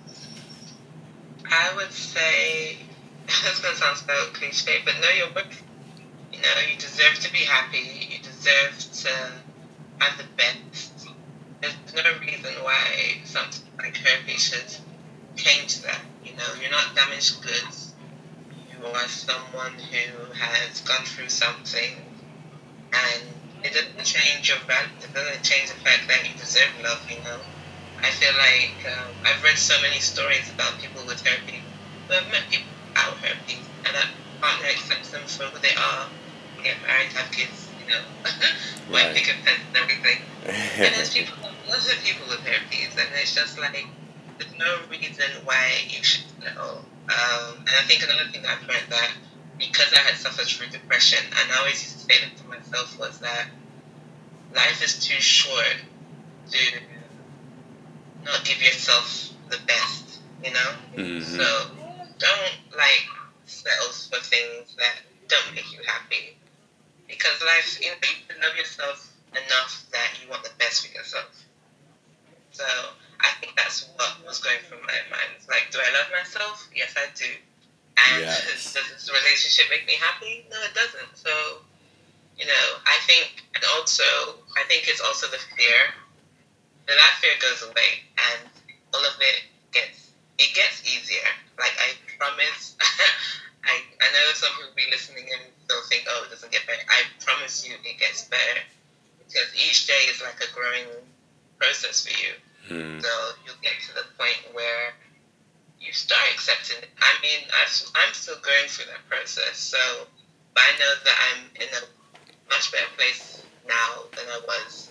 I 1.50 1.72
would 1.76 1.92
say 1.92 2.78
it's 3.26 3.60
gonna 3.60 3.76
sound 3.76 3.98
so 3.98 4.14
cliche, 4.32 4.80
but 4.84 4.94
know 5.00 5.10
your 5.16 5.28
worth. 5.34 5.62
You 6.32 6.40
know, 6.40 6.70
you 6.70 6.78
deserve 6.78 7.18
to 7.20 7.32
be 7.32 7.40
happy. 7.40 8.08
You 8.10 8.18
deserve 8.22 8.78
to 9.04 9.32
have 9.98 10.18
the 10.18 10.24
best. 10.36 10.91
There's 11.62 11.94
no 11.94 12.02
reason 12.20 12.52
why 12.62 13.20
something 13.24 13.62
like 13.78 13.96
herpes 13.96 14.42
should 14.42 14.76
change 15.36 15.80
that. 15.82 16.00
You 16.24 16.32
know, 16.36 16.50
you're 16.60 16.70
not 16.70 16.94
damaged 16.94 17.40
goods. 17.42 17.94
You 18.70 18.86
are 18.86 19.08
someone 19.08 19.72
who 19.72 20.32
has 20.34 20.80
gone 20.82 21.04
through 21.06 21.28
something, 21.30 21.94
and 22.92 23.22
it 23.62 23.72
doesn't 23.72 24.04
change 24.04 24.48
your 24.48 24.58
value. 24.66 24.90
It 25.02 25.14
doesn't 25.14 25.42
change 25.44 25.70
the 25.70 25.78
fact 25.80 26.08
that 26.08 26.28
you 26.28 26.36
deserve 26.38 26.68
love. 26.82 27.00
You 27.08 27.22
know. 27.22 27.38
I 28.02 28.10
feel 28.10 28.34
like 28.34 28.82
um, 28.98 29.14
I've 29.24 29.42
read 29.44 29.56
so 29.56 29.80
many 29.80 30.00
stories 30.00 30.50
about 30.52 30.78
people 30.80 31.02
with 31.06 31.24
herpes 31.24 31.62
who 32.08 32.14
have 32.14 32.26
met 32.32 32.42
people 32.50 32.66
without 32.88 33.14
herpes 33.22 33.62
and 33.86 33.94
that 33.94 34.08
partner 34.40 34.66
accepts 34.66 35.10
them 35.10 35.22
for 35.26 35.44
who 35.44 35.58
they 35.62 35.74
are, 35.78 36.08
get 36.64 36.74
married, 36.86 37.12
have 37.14 37.30
kids, 37.30 37.68
you 37.78 37.86
know, 37.94 38.02
Right. 38.90 39.14
picket 39.14 39.36
fence 39.44 39.60
and 39.68 39.76
everything. 39.76 40.18
And 40.82 40.94
there's 40.96 41.14
people, 41.14 41.34
lots 41.72 41.90
of 41.92 42.04
people 42.04 42.26
with 42.28 42.40
herpes, 42.40 42.96
and 42.98 43.08
it's 43.14 43.34
just 43.34 43.58
like, 43.58 43.86
there's 44.38 44.52
no 44.58 44.78
reason 44.90 45.24
why 45.44 45.72
you 45.88 46.02
should 46.04 46.24
know. 46.40 46.84
Um, 47.08 47.56
and 47.60 47.70
I 47.70 47.82
think 47.86 48.02
another 48.02 48.28
thing 48.30 48.44
I've 48.46 48.60
learned 48.68 48.90
that 48.90 49.10
because 49.58 49.92
I 49.92 49.98
had 49.98 50.16
suffered 50.16 50.46
through 50.46 50.68
depression, 50.68 51.24
and 51.24 51.52
I 51.52 51.58
always 51.58 51.82
used 51.82 52.06
to 52.06 52.14
say 52.14 52.20
that 52.20 52.36
to 52.36 52.44
myself 52.48 52.98
was 52.98 53.18
that 53.20 53.46
life 54.54 54.84
is 54.84 55.04
too 55.04 55.20
short 55.20 55.76
to 56.50 56.80
not 58.24 58.44
give 58.44 58.60
yourself 58.60 59.30
the 59.48 59.58
best, 59.66 60.20
you 60.44 60.52
know? 60.52 60.76
Mhm. 60.96 61.36
So 61.36 61.70
don't 62.18 62.76
like 62.76 63.06
settle 63.46 63.92
for 63.92 64.20
things 64.20 64.74
that 64.76 65.00
don't 65.28 65.54
make 65.54 65.72
you 65.72 65.82
happy. 65.86 66.36
Because 67.08 67.40
life, 67.42 67.80
you 67.80 67.90
know, 67.90 67.96
you 68.02 68.26
can 68.28 68.40
love 68.40 68.56
yourself 68.56 69.08
enough 69.32 69.84
that 69.92 70.18
you 70.22 70.28
want 70.28 70.44
the 70.44 70.50
best 70.58 70.86
for 70.86 70.92
yourself. 70.92 71.44
So 72.62 72.94
I 73.18 73.30
think 73.42 73.58
that's 73.58 73.90
what 73.98 74.14
was 74.22 74.38
going 74.38 74.62
through 74.70 74.86
my 74.86 75.00
mind. 75.10 75.34
It's 75.34 75.50
like, 75.50 75.74
do 75.74 75.82
I 75.82 75.90
love 75.98 76.06
myself? 76.14 76.62
Yes, 76.70 76.94
I 76.94 77.10
do. 77.18 77.26
And 77.98 78.22
Yes. 78.22 78.70
does 78.74 78.86
this 78.86 79.10
relationship 79.10 79.66
make 79.66 79.82
me 79.86 79.98
happy? 79.98 80.46
No, 80.46 80.62
it 80.62 80.74
doesn't. 80.78 81.10
So, 81.18 81.66
you 82.38 82.46
know, 82.46 82.66
I 82.86 83.02
think, 83.02 83.42
and 83.58 83.64
also, 83.74 84.06
I 84.54 84.62
think 84.70 84.86
it's 84.86 85.02
also 85.02 85.26
the 85.26 85.42
fear. 85.58 85.90
That 86.86 86.98
that 86.98 87.14
fear 87.22 87.34
goes 87.38 87.62
away, 87.62 88.02
and 88.18 88.50
all 88.94 89.02
of 89.06 89.14
it 89.22 89.46
gets 89.70 90.10
it 90.38 90.50
gets 90.54 90.82
easier. 90.82 91.30
Like 91.58 91.74
I 91.78 91.94
promise. 92.18 92.74
I 93.64 93.78
I 94.02 94.06
know 94.10 94.26
some 94.34 94.50
people 94.58 94.74
be 94.74 94.90
listening 94.90 95.30
and 95.30 95.46
they'll 95.70 95.86
think, 95.86 96.10
oh, 96.10 96.26
it 96.26 96.30
doesn't 96.34 96.50
get 96.50 96.66
better. 96.66 96.82
I 96.90 97.06
promise 97.22 97.62
you, 97.62 97.78
it 97.86 97.98
gets 98.02 98.26
better 98.26 98.58
because 99.22 99.46
each 99.54 99.86
day 99.86 100.10
is 100.10 100.20
like 100.20 100.42
a 100.42 100.50
growing 100.52 100.90
process 101.62 102.02
for 102.02 102.10
you. 102.18 102.34
Hmm. 102.68 103.00
So 103.00 103.10
you'll 103.44 103.62
get 103.62 103.74
to 103.88 103.94
the 103.94 104.04
point 104.18 104.54
where 104.54 104.94
you 105.80 105.92
start 105.92 106.22
accepting 106.32 106.78
it. 106.78 106.90
I 107.00 107.12
mean, 107.22 107.40
I've, 107.50 107.72
I'm 107.94 108.14
still 108.14 108.36
going 108.36 108.68
through 108.68 108.86
that 108.86 109.02
process. 109.08 109.58
So, 109.58 109.78
I 110.56 110.70
know 110.78 110.92
that 111.04 111.16
I'm 111.26 111.40
in 111.56 111.68
a 111.74 111.82
much 112.50 112.70
better 112.72 112.88
place 112.96 113.42
now 113.66 114.04
than 114.16 114.26
I 114.28 114.40
was 114.46 114.90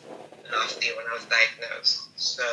last 0.51 0.83
year 0.83 0.95
when 0.95 1.05
I 1.07 1.13
was 1.13 1.25
diagnosed. 1.25 2.09
So 2.15 2.43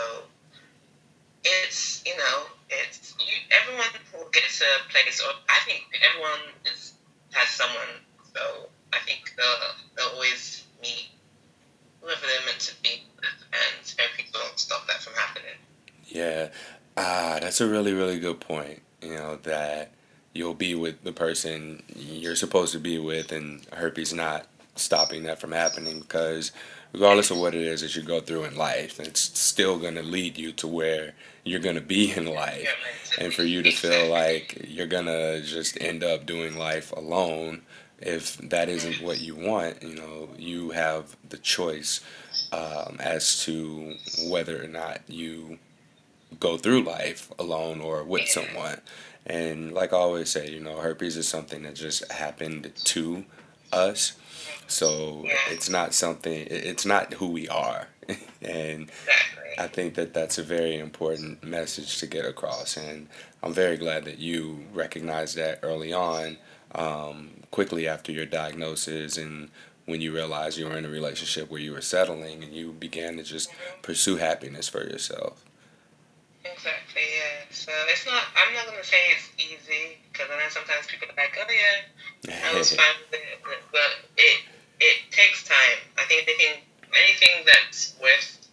it's 1.45 2.03
you 2.07 2.17
know 2.17 2.43
it's 2.71 3.15
you. 3.19 3.35
Everyone 3.51 3.89
will 4.13 4.31
get 4.31 4.45
to 4.45 4.65
a 4.65 4.91
place, 4.91 5.21
or 5.21 5.33
I 5.49 5.59
think 5.65 5.85
everyone 6.11 6.41
is 6.73 6.95
has 7.33 7.49
someone. 7.49 8.05
So 8.35 8.69
I 8.93 8.99
think 9.07 9.35
they'll 9.37 9.75
they'll 9.97 10.15
always 10.15 10.65
meet 10.83 11.09
whoever 12.01 12.21
they're 12.21 12.47
meant 12.47 12.61
to 12.61 12.83
be, 12.83 13.03
and 13.53 13.95
herpes 13.99 14.33
won't 14.35 14.59
stop 14.59 14.87
that 14.87 15.03
from 15.03 15.15
happening. 15.15 15.57
Yeah. 16.07 16.49
Ah, 16.97 17.39
that's 17.41 17.61
a 17.61 17.69
really, 17.69 17.93
really 17.93 18.19
good 18.19 18.41
point. 18.41 18.83
You 19.03 19.15
know, 19.15 19.37
that 19.45 19.93
you'll 20.33 20.55
be 20.55 20.75
with 20.75 21.05
the 21.05 21.13
person 21.13 21.83
you're 21.95 22.37
supposed 22.37 22.73
to 22.73 22.81
be 22.81 22.99
with, 22.99 23.33
and 23.33 23.65
herpes 23.73 24.13
not 24.13 24.47
stopping 24.77 25.25
that 25.25 25.41
from 25.41 25.53
happening 25.53 26.01
because 26.01 26.53
regardless 26.93 27.31
of 27.31 27.39
what 27.39 27.55
it 27.55 27.61
is 27.61 27.81
that 27.83 27.95
you 27.97 28.03
go 28.03 28.21
through 28.21 28.45
in 28.45 28.57
life, 28.57 28.99
it's 29.01 29.39
still 29.39 29.79
going 29.79 29.95
to 29.95 30.03
lead 30.03 30.39
you 30.39 30.53
to 30.53 30.67
where 30.67 31.15
you're 31.45 31.61
going 31.61 31.75
to 31.75 31.81
be 31.81 32.13
in 32.13 32.27
life. 32.27 32.63
You're 32.63 32.73
meant 32.73 33.13
to 33.13 33.25
And 33.25 33.35
for 33.35 33.43
you 33.43 33.63
to 33.63 33.71
feel 33.71 34.11
like 34.11 34.67
you're 34.69 34.87
going 34.87 35.07
to 35.07 35.43
just 35.43 35.81
end 35.81 36.03
up 36.03 36.27
doing 36.27 36.57
life 36.57 36.93
alone, 36.93 37.63
if 38.01 38.37
that 38.39 38.69
isn't 38.69 39.03
what 39.03 39.21
you 39.21 39.35
want, 39.35 39.83
you 39.83 39.95
know, 39.95 40.29
you 40.37 40.71
have 40.71 41.17
the 41.29 41.39
choice 41.39 42.01
um, 42.53 42.97
as 43.01 43.43
to 43.45 43.95
whether 44.29 44.63
or 44.63 44.69
not 44.69 45.01
you 45.09 45.59
go 46.39 46.57
through 46.57 46.83
life 46.83 47.33
alone 47.39 47.81
or 47.81 48.05
with 48.05 48.29
someone. 48.29 48.81
And 49.27 49.73
like 49.73 49.93
I 49.93 49.97
always 49.97 50.31
say, 50.31 50.49
you 50.49 50.61
know, 50.61 50.79
herpes 50.79 51.17
is 51.17 51.29
something 51.29 51.63
that 51.65 51.75
just 51.75 52.11
happened 52.13 52.73
to 52.85 53.25
us. 53.73 54.13
So 54.67 55.25
it's 55.51 55.69
not 55.69 55.95
something, 55.95 56.47
it's 56.51 56.87
not 56.87 57.15
who 57.15 57.29
we 57.29 57.49
are. 57.49 57.89
and 58.43 58.91
I 59.59 59.67
think 59.67 59.95
that 59.95 60.15
that's 60.15 60.39
a 60.39 60.43
very 60.43 60.79
important 60.79 61.43
message 61.43 61.99
to 61.99 62.07
get 62.07 62.25
across. 62.25 62.77
And 62.77 63.09
I'm 63.43 63.53
very 63.53 63.77
glad 63.77 64.05
that 64.05 64.19
you 64.19 64.65
recognized 64.73 65.37
that 65.37 65.61
early 65.63 65.93
on, 65.93 66.39
um, 66.75 67.31
quickly 67.51 67.89
after 67.89 68.13
your 68.13 68.27
diagnosis 68.27 69.17
and 69.17 69.51
when 69.87 70.01
you 70.03 70.13
realized 70.13 70.59
you 70.59 70.67
were 70.67 70.77
in 70.77 70.85
a 70.85 70.89
relationship 70.89 71.51
where 71.51 71.61
you 71.61 71.73
were 71.73 71.81
settling 71.81 72.45
and 72.45 72.53
you 72.53 72.73
began 72.73 73.17
to 73.17 73.23
just 73.23 73.51
pursue 73.81 74.17
happiness 74.17 74.69
for 74.69 74.85
yourself. 74.85 75.45
Exactly, 76.45 77.03
yeah. 77.17 77.49
So 77.51 77.73
it's 77.89 78.05
not, 78.05 78.23
I'm 78.37 78.55
not 78.55 78.67
going 78.67 78.79
to 78.79 78.85
say 78.87 79.01
it's 79.17 79.29
easy 79.39 79.97
because 80.13 80.29
I 80.31 80.37
know 80.37 80.49
sometimes 80.51 80.87
people 80.87 81.09
are 81.09 81.17
like, 81.17 81.33
oh 81.41 81.51
yeah, 81.51 82.37
I 82.53 82.59
was 82.59 82.73
fine 82.77 82.97
with 83.11 83.21
it. 83.21 83.41
But 83.73 83.91
it, 84.17 84.41
it 84.81 84.97
takes 85.11 85.45
time. 85.45 85.81
I 85.97 86.05
think 86.05 86.29
anything, 86.29 86.61
anything 86.93 87.47
that's 87.47 87.95
worth 88.01 88.49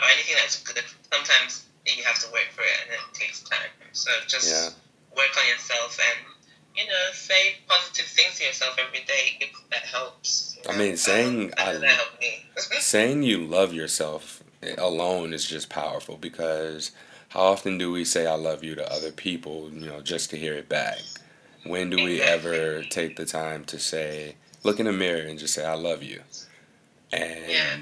or 0.00 0.06
anything 0.08 0.36
that's 0.40 0.62
good, 0.64 0.82
sometimes 1.12 1.66
you 1.86 2.02
have 2.04 2.18
to 2.20 2.32
work 2.32 2.48
for 2.56 2.62
it 2.62 2.76
and 2.88 2.92
it 2.96 3.04
takes 3.12 3.42
time. 3.42 3.68
So 3.92 4.10
just 4.28 4.48
Yeah. 4.48 4.70
work 5.16 5.32
on 5.36 5.46
yourself 5.48 5.98
and, 6.00 6.26
you 6.80 6.86
know, 6.88 7.12
say 7.12 7.56
positive 7.68 8.06
things 8.06 8.38
to 8.38 8.44
yourself 8.44 8.76
every 8.78 9.00
day. 9.04 9.38
It, 9.40 9.50
that 9.70 9.82
helps. 9.84 10.58
I 10.68 10.72
know. 10.72 10.78
mean, 10.78 10.96
saying 10.96 11.44
um, 11.44 11.50
I 11.58 11.72
know 11.72 11.78
I- 11.78 11.80
that 11.80 11.90
helped 11.90 12.20
me. 12.20 12.44
saying 12.80 13.22
you 13.22 13.38
love 13.38 13.72
yourself 13.72 14.42
alone 14.78 15.32
is 15.32 15.46
just 15.46 15.70
powerful 15.70 16.16
because 16.16 16.90
how 17.30 17.40
often 17.42 17.78
do 17.78 17.90
we 17.92 18.04
say 18.04 18.26
I 18.26 18.34
love 18.34 18.62
you 18.64 18.74
to 18.74 18.92
other 18.92 19.12
people, 19.12 19.70
you 19.72 19.86
know, 19.86 20.00
just 20.00 20.30
to 20.30 20.36
hear 20.36 20.54
it 20.54 20.68
back? 20.68 20.98
when 21.64 21.90
do 21.90 22.02
we 22.02 22.22
ever 22.22 22.82
take 22.84 23.16
the 23.16 23.26
time 23.26 23.64
to 23.66 23.78
say, 23.78 24.34
look 24.64 24.80
in 24.80 24.86
the 24.86 24.92
mirror 24.92 25.20
and 25.20 25.38
just 25.38 25.52
say, 25.52 25.64
I 25.64 25.74
love 25.74 26.02
you? 26.02 26.22
And 27.12 27.50
Yeah. 27.50 27.76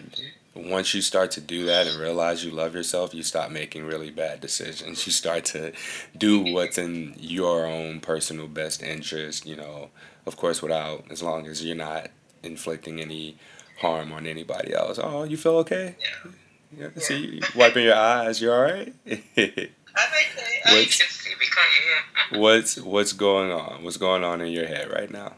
Once 0.59 0.94
you 0.94 1.03
start 1.03 1.31
to 1.33 1.40
do 1.40 1.64
that 1.66 1.87
and 1.87 1.99
realize 1.99 2.44
you 2.44 2.51
love 2.51 2.75
yourself, 2.75 3.14
you 3.14 3.23
stop 3.23 3.51
making 3.51 3.85
really 3.85 4.11
bad 4.11 4.40
decisions. 4.40 5.07
You 5.07 5.12
start 5.12 5.44
to 5.47 5.73
do 6.16 6.40
what's 6.40 6.79
in 6.79 7.14
your 7.18 7.66
own 7.66 8.01
personal 8.01 8.47
best 8.49 8.83
interest, 8.83 9.47
you 9.47 9.57
know, 9.57 9.90
of 10.27 10.37
course, 10.37 10.61
without, 10.62 11.05
as 11.11 11.23
long 11.23 11.47
as 11.47 11.64
you're 11.64 11.77
not 11.77 12.09
inflicting 12.42 13.01
any 13.01 13.37
harm 13.81 14.12
on 14.12 14.27
anybody 14.27 14.75
else. 14.75 14.99
Oh, 15.03 15.25
you 15.25 15.37
feel 15.37 15.57
okay? 15.59 15.97
Yeah. 16.01 16.31
Yeah, 16.79 16.88
I 16.94 17.01
see 17.01 17.18
you 17.37 17.40
wiping 17.57 17.85
your 17.85 17.94
eyes. 17.97 18.42
You 18.42 18.53
all 18.53 18.61
right? 18.61 18.92
I 19.07 19.16
oh, 19.37 19.47
you 19.47 20.77
What's- 20.77 20.99
can 20.99 21.09
see 21.09 21.29
can't 21.40 22.33
you? 22.33 22.40
what's 22.40 22.77
what's 22.79 23.12
going 23.12 23.51
on? 23.51 23.83
What's 23.85 23.97
going 23.97 24.23
on 24.23 24.40
in 24.42 24.49
your 24.53 24.66
head 24.66 24.90
right 24.92 25.11
now? 25.11 25.29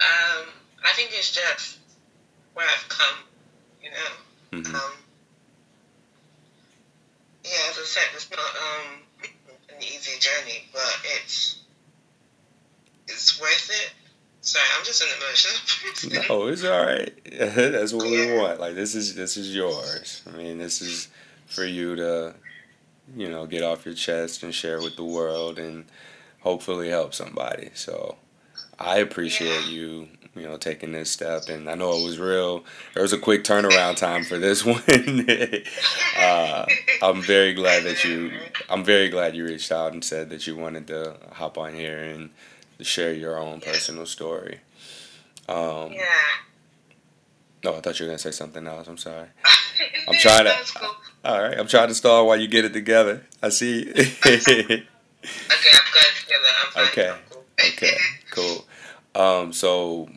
Um, 0.00 0.44
I 0.84 0.92
think 0.94 1.10
it's 1.12 1.32
just 1.32 1.78
where 2.54 2.66
I've 2.66 2.88
come, 2.88 3.16
you 3.82 3.90
know. 3.90 3.96
Hmm 4.52 4.74
Um, 4.74 4.92
yeah, 7.44 7.70
as 7.70 7.78
I 7.78 7.84
said, 7.84 8.02
it's 8.14 8.30
not 8.30 8.40
um 8.40 9.02
an 9.70 9.82
easy 9.82 10.18
journey, 10.18 10.64
but 10.72 10.96
it's 11.04 11.60
it's 13.06 13.40
worth 13.40 13.70
it. 13.70 13.92
Sorry, 14.40 14.64
I'm 14.78 14.84
just 14.84 15.02
an 15.02 15.08
emotional 15.18 15.60
person. 15.90 16.22
No, 16.28 16.46
it's 16.46 16.64
all 16.64 16.84
right. 16.84 17.12
That's 17.56 17.92
what 17.92 18.06
we 18.06 18.32
want. 18.36 18.60
Like 18.60 18.74
this 18.74 18.94
is 18.94 19.14
this 19.14 19.36
is 19.36 19.54
yours. 19.54 20.22
I 20.32 20.36
mean, 20.36 20.58
this 20.58 20.80
is 20.80 21.08
for 21.46 21.64
you 21.64 21.96
to, 21.96 22.34
you 23.16 23.28
know, 23.28 23.46
get 23.46 23.62
off 23.62 23.84
your 23.84 23.94
chest 23.94 24.42
and 24.42 24.54
share 24.54 24.80
with 24.80 24.96
the 24.96 25.04
world 25.04 25.58
and 25.58 25.84
hopefully 26.40 26.88
help 26.88 27.14
somebody. 27.14 27.70
So, 27.74 28.16
I 28.78 28.98
appreciate 28.98 29.66
you, 29.66 30.08
you 30.36 30.42
know, 30.42 30.56
taking 30.56 30.92
this 30.92 31.10
step. 31.10 31.48
And 31.48 31.68
I 31.68 31.74
know 31.74 31.90
it 31.98 32.04
was 32.04 32.18
real. 32.18 32.64
There 32.94 33.02
was 33.02 33.12
a 33.12 33.18
quick 33.18 33.42
turnaround 33.44 33.96
time 33.96 34.24
for 34.24 34.38
this 34.38 34.64
one. 34.64 35.26
uh, 36.18 36.66
I'm 37.02 37.22
very 37.22 37.54
glad 37.54 37.84
that 37.84 38.04
you. 38.04 38.32
I'm 38.68 38.84
very 38.84 39.08
glad 39.08 39.34
you 39.34 39.44
reached 39.44 39.72
out 39.72 39.92
and 39.92 40.04
said 40.04 40.30
that 40.30 40.46
you 40.46 40.56
wanted 40.56 40.86
to 40.88 41.16
hop 41.32 41.58
on 41.58 41.74
here 41.74 41.98
and 41.98 42.30
share 42.80 43.12
your 43.12 43.38
own 43.38 43.60
personal 43.60 44.06
story. 44.06 44.60
Um, 45.48 45.92
Yeah. 45.92 46.04
no, 47.64 47.74
I 47.76 47.80
thought 47.80 47.98
you 47.98 48.06
were 48.06 48.10
gonna 48.10 48.18
say 48.18 48.30
something 48.30 48.66
else. 48.66 48.86
I'm 48.86 48.98
sorry. 48.98 49.26
I'm 50.08 50.14
trying 50.18 50.44
to- 50.44 50.56
cool. 50.74 50.94
All 51.24 51.42
right, 51.42 51.58
I'm 51.58 51.66
trying 51.66 51.88
to 51.88 51.94
stall 51.94 52.26
while 52.28 52.36
you 52.40 52.46
get 52.46 52.64
it 52.64 52.72
together. 52.72 53.22
I 53.42 53.48
see. 53.48 53.92
Okay, 55.20 55.70
I'm. 55.74 55.82
I'm 56.70 56.72
fine. 56.72 56.86
Okay. 56.88 57.14
Cool. 57.30 57.44
okay, 57.72 57.96
cool. 58.38 58.64
Um, 59.14 59.52
so 59.52 60.08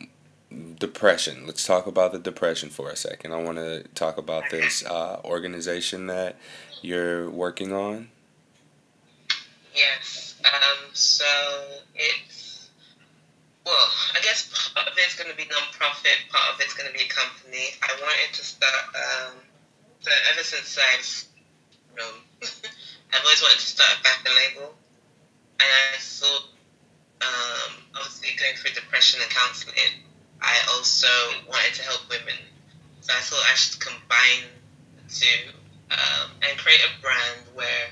depression. 0.78 1.46
Let's 1.46 1.66
talk 1.66 1.86
about 1.86 2.12
the 2.12 2.18
depression 2.18 2.68
for 2.68 2.90
a 2.90 2.96
second. 2.96 3.32
I 3.32 3.42
want 3.42 3.58
to 3.58 3.84
talk 3.94 4.18
about 4.18 4.44
this 4.50 4.84
uh, 4.84 5.20
organization 5.24 6.06
that 6.06 6.36
you're 6.82 7.30
working 7.30 7.72
on. 7.72 8.08
Yes. 9.74 10.40
Um, 10.44 10.90
so 10.92 11.24
it's 11.94 12.68
well, 13.64 13.88
I 14.14 14.20
guess 14.22 14.72
part 14.74 14.88
of 14.88 14.94
it's 14.96 15.14
going 15.14 15.30
to 15.30 15.36
be 15.36 15.46
non-profit, 15.50 16.18
part 16.30 16.54
of 16.54 16.60
it's 16.60 16.74
going 16.74 16.90
to 16.90 16.98
be 16.98 17.04
a 17.04 17.08
company. 17.08 17.70
I 17.80 17.94
wanted 18.00 18.34
to 18.34 18.44
start. 18.44 18.84
Um, 18.94 19.34
so 20.00 20.10
ever 20.32 20.42
since 20.42 20.76
I've, 20.78 21.24
you 21.90 22.02
know, 22.02 22.10
I've 23.14 23.22
always 23.22 23.40
wanted 23.40 23.60
to 23.60 23.66
start 23.66 23.90
a 24.00 24.02
fashion 24.02 24.32
label, 24.34 24.74
and 25.60 25.68
I 25.94 25.96
thought, 25.98 26.51
um, 27.22 27.70
obviously 27.94 28.34
going 28.38 28.54
through 28.56 28.74
depression 28.74 29.20
and 29.22 29.30
counseling, 29.30 30.02
I 30.40 30.54
also 30.74 31.08
wanted 31.48 31.74
to 31.74 31.82
help 31.82 32.08
women. 32.10 32.38
So 33.00 33.14
I 33.14 33.20
thought 33.22 33.44
I 33.50 33.54
should 33.54 33.80
combine 33.80 34.50
the 34.98 35.06
two 35.06 35.50
um, 35.90 36.30
and 36.42 36.58
create 36.58 36.82
a 36.82 36.92
brand 37.00 37.46
where 37.54 37.86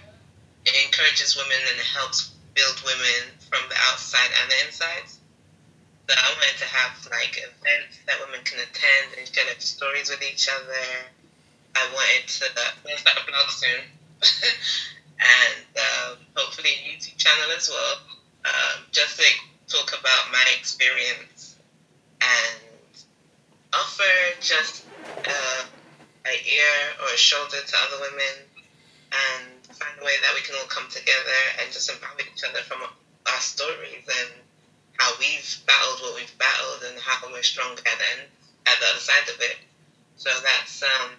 it 0.67 0.75
encourages 0.85 1.37
women 1.37 1.59
and 1.71 1.79
helps 1.81 2.35
build 2.55 2.83
women 2.85 3.31
from 3.49 3.63
the 3.69 3.79
outside 3.91 4.31
and 4.43 4.51
the 4.51 4.59
inside. 4.67 5.07
So 5.07 6.15
I 6.19 6.27
wanted 6.35 6.59
to 6.59 6.67
have 6.67 6.93
like 7.11 7.39
events 7.39 8.03
that 8.07 8.19
women 8.19 8.43
can 8.43 8.59
attend 8.59 9.15
and 9.19 9.27
share 9.31 9.47
their 9.47 9.59
stories 9.61 10.11
with 10.11 10.23
each 10.23 10.49
other. 10.51 10.85
I 11.77 11.87
wanted 11.95 12.27
to 12.27 12.45
I'm 12.91 12.99
start 12.99 13.19
a 13.23 13.31
blog 13.31 13.49
soon, 13.49 13.81
and 15.23 15.71
um, 15.79 16.19
hopefully 16.35 16.71
a 16.71 16.99
YouTube 16.99 17.17
channel 17.17 17.55
as 17.57 17.71
well, 17.71 17.95
um, 18.45 18.85
just 18.93 19.19
like 19.19 19.39
talk 19.69 19.93
about 19.99 20.33
my 20.33 20.45
experience 20.59 21.57
and 22.21 23.05
offer 23.73 24.03
just 24.41 24.85
uh, 25.29 25.65
a 26.27 26.31
ear 26.31 26.77
or 27.03 27.15
a 27.15 27.17
shoulder 27.17 27.57
to 27.67 27.77
other 27.77 28.01
women 28.01 28.35
and 29.13 29.67
find 29.77 29.95
a 30.01 30.05
way 30.05 30.13
that 30.23 30.35
we 30.35 30.41
can 30.41 30.55
all 30.57 30.67
come 30.67 30.89
together 30.89 31.41
and 31.61 31.73
just 31.73 31.91
empower 31.91 32.19
each 32.21 32.45
other 32.45 32.61
from 32.61 32.83
our 32.83 33.41
stories 33.41 34.05
and 34.07 34.31
how 34.99 35.13
we've 35.19 35.57
battled 35.67 36.01
what 36.01 36.15
we've 36.17 36.39
battled 36.39 36.83
and 36.89 36.99
how 36.99 37.17
we're 37.33 37.43
stronger 37.43 37.83
the, 37.83 37.91
at 38.71 38.81
the 38.81 38.87
other 38.87 39.01
side 39.01 39.29
of 39.33 39.41
it. 39.41 39.57
So 40.17 40.31
that's 40.43 40.83
um 40.83 41.11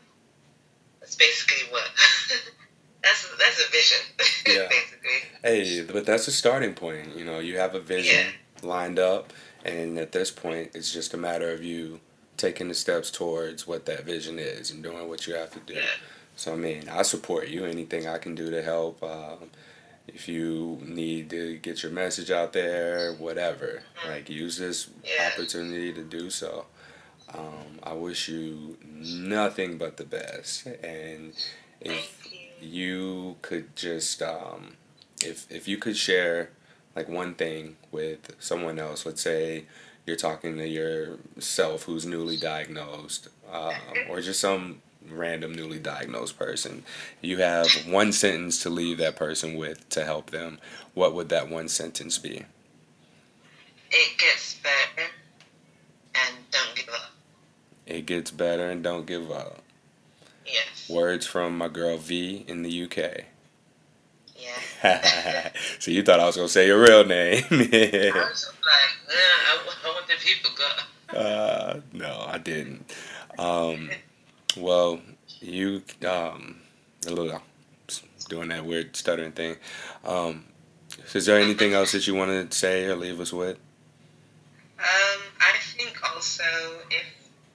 that's 0.99 1.15
basically 1.15 1.67
what 1.71 1.89
that's 3.03 3.27
that's 3.37 3.65
a 3.67 3.71
vision 3.71 3.99
Yeah. 4.47 4.67
basically. 4.69 5.29
Hey, 5.43 5.81
but 5.91 6.05
that's 6.05 6.27
a 6.27 6.31
starting 6.31 6.73
point. 6.73 7.15
You 7.15 7.25
know, 7.25 7.39
you 7.39 7.57
have 7.57 7.75
a 7.75 7.79
vision 7.79 8.27
lined 8.63 8.99
up, 8.99 9.33
and 9.65 9.97
at 9.97 10.11
this 10.11 10.29
point, 10.31 10.71
it's 10.75 10.91
just 10.93 11.13
a 11.13 11.17
matter 11.17 11.51
of 11.51 11.63
you 11.63 11.99
taking 12.37 12.67
the 12.67 12.73
steps 12.75 13.11
towards 13.11 13.67
what 13.67 13.85
that 13.85 14.03
vision 14.05 14.39
is 14.39 14.71
and 14.71 14.81
doing 14.83 15.07
what 15.07 15.27
you 15.27 15.35
have 15.35 15.51
to 15.51 15.59
do. 15.59 15.73
Yeah. 15.75 15.81
So 16.35 16.53
I 16.53 16.55
mean, 16.55 16.89
I 16.89 17.01
support 17.03 17.47
you. 17.49 17.65
Anything 17.65 18.07
I 18.07 18.17
can 18.17 18.35
do 18.35 18.49
to 18.51 18.61
help. 18.61 19.03
Um, 19.03 19.49
if 20.07 20.27
you 20.27 20.79
need 20.83 21.29
to 21.29 21.57
get 21.57 21.83
your 21.83 21.91
message 21.91 22.31
out 22.31 22.51
there, 22.53 23.13
whatever, 23.13 23.83
like 24.07 24.29
use 24.29 24.57
this 24.57 24.89
Yeah. 25.05 25.29
opportunity 25.33 25.93
to 25.93 26.03
do 26.03 26.29
so. 26.29 26.65
Um, 27.33 27.79
I 27.83 27.93
wish 27.93 28.27
you 28.27 28.77
nothing 28.83 29.77
but 29.77 29.95
the 29.97 30.03
best, 30.03 30.65
and 30.65 31.33
if 31.79 32.27
you. 32.61 33.35
could 33.41 33.75
just 33.75 34.21
um, 34.21 34.73
if 35.23 35.49
if 35.51 35.67
you 35.67 35.77
could 35.77 35.97
share 35.97 36.49
like 36.95 37.07
one 37.09 37.33
thing 37.33 37.77
with 37.91 38.35
someone 38.39 38.77
else 38.79 39.05
let's 39.05 39.21
say 39.21 39.65
you're 40.05 40.15
talking 40.17 40.57
to 40.57 40.67
yourself 40.67 41.83
who's 41.83 42.05
newly 42.05 42.37
diagnosed 42.37 43.29
um, 43.51 43.73
or 44.09 44.19
just 44.21 44.39
some 44.39 44.81
random 45.09 45.53
newly 45.53 45.79
diagnosed 45.79 46.37
person 46.37 46.83
you 47.21 47.37
have 47.37 47.67
one 47.87 48.11
sentence 48.11 48.61
to 48.61 48.69
leave 48.69 48.97
that 48.97 49.15
person 49.15 49.55
with 49.55 49.87
to 49.89 50.03
help 50.03 50.29
them 50.31 50.59
what 50.93 51.13
would 51.13 51.29
that 51.29 51.49
one 51.49 51.67
sentence 51.67 52.17
be 52.17 52.43
It 53.91 54.17
gets 54.17 54.55
better 54.55 55.07
and 56.15 56.35
don't 56.51 56.75
give 56.75 56.89
up. 56.93 57.11
it 57.87 58.05
gets 58.05 58.31
better 58.31 58.69
and 58.69 58.83
don't 58.83 59.05
give 59.07 59.31
up 59.31 59.61
Yes. 60.45 60.89
words 60.89 61.25
from 61.25 61.57
my 61.57 61.67
girl 61.67 61.97
v 61.97 62.43
in 62.47 62.63
the 62.63 62.83
uk 62.83 62.97
Yeah. 64.37 65.51
so 65.79 65.91
you 65.91 66.03
thought 66.03 66.19
i 66.19 66.25
was 66.25 66.35
going 66.35 66.47
to 66.47 66.51
say 66.53 66.67
your 66.67 66.81
real 66.81 67.05
name 67.05 67.43
I 67.51 68.11
was 68.29 68.51
like, 68.65 68.91
I, 69.09 69.57
I 69.83 69.87
want 69.89 70.07
the 70.07 70.13
people 70.19 70.51
go. 70.57 71.17
Uh, 71.17 71.81
no, 71.93 72.25
I 72.27 72.37
didn't. 72.37 72.89
Um, 73.37 73.89
well, 74.57 75.01
you 75.39 75.83
um, 76.07 76.61
a 77.05 77.11
little 77.11 77.41
doing 78.29 78.49
that 78.49 78.65
weird 78.65 78.95
stuttering 78.95 79.31
thing. 79.33 79.57
Um, 80.05 80.45
is 81.13 81.25
there 81.25 81.39
anything 81.39 81.73
else 81.73 81.91
that 81.91 82.07
you 82.07 82.15
want 82.15 82.49
to 82.51 82.57
say 82.57 82.85
or 82.85 82.95
leave 82.95 83.19
us 83.19 83.33
with? 83.33 83.57
Um, 84.79 85.21
I 85.39 85.57
think 85.77 85.99
also 86.13 86.43
if 86.89 87.05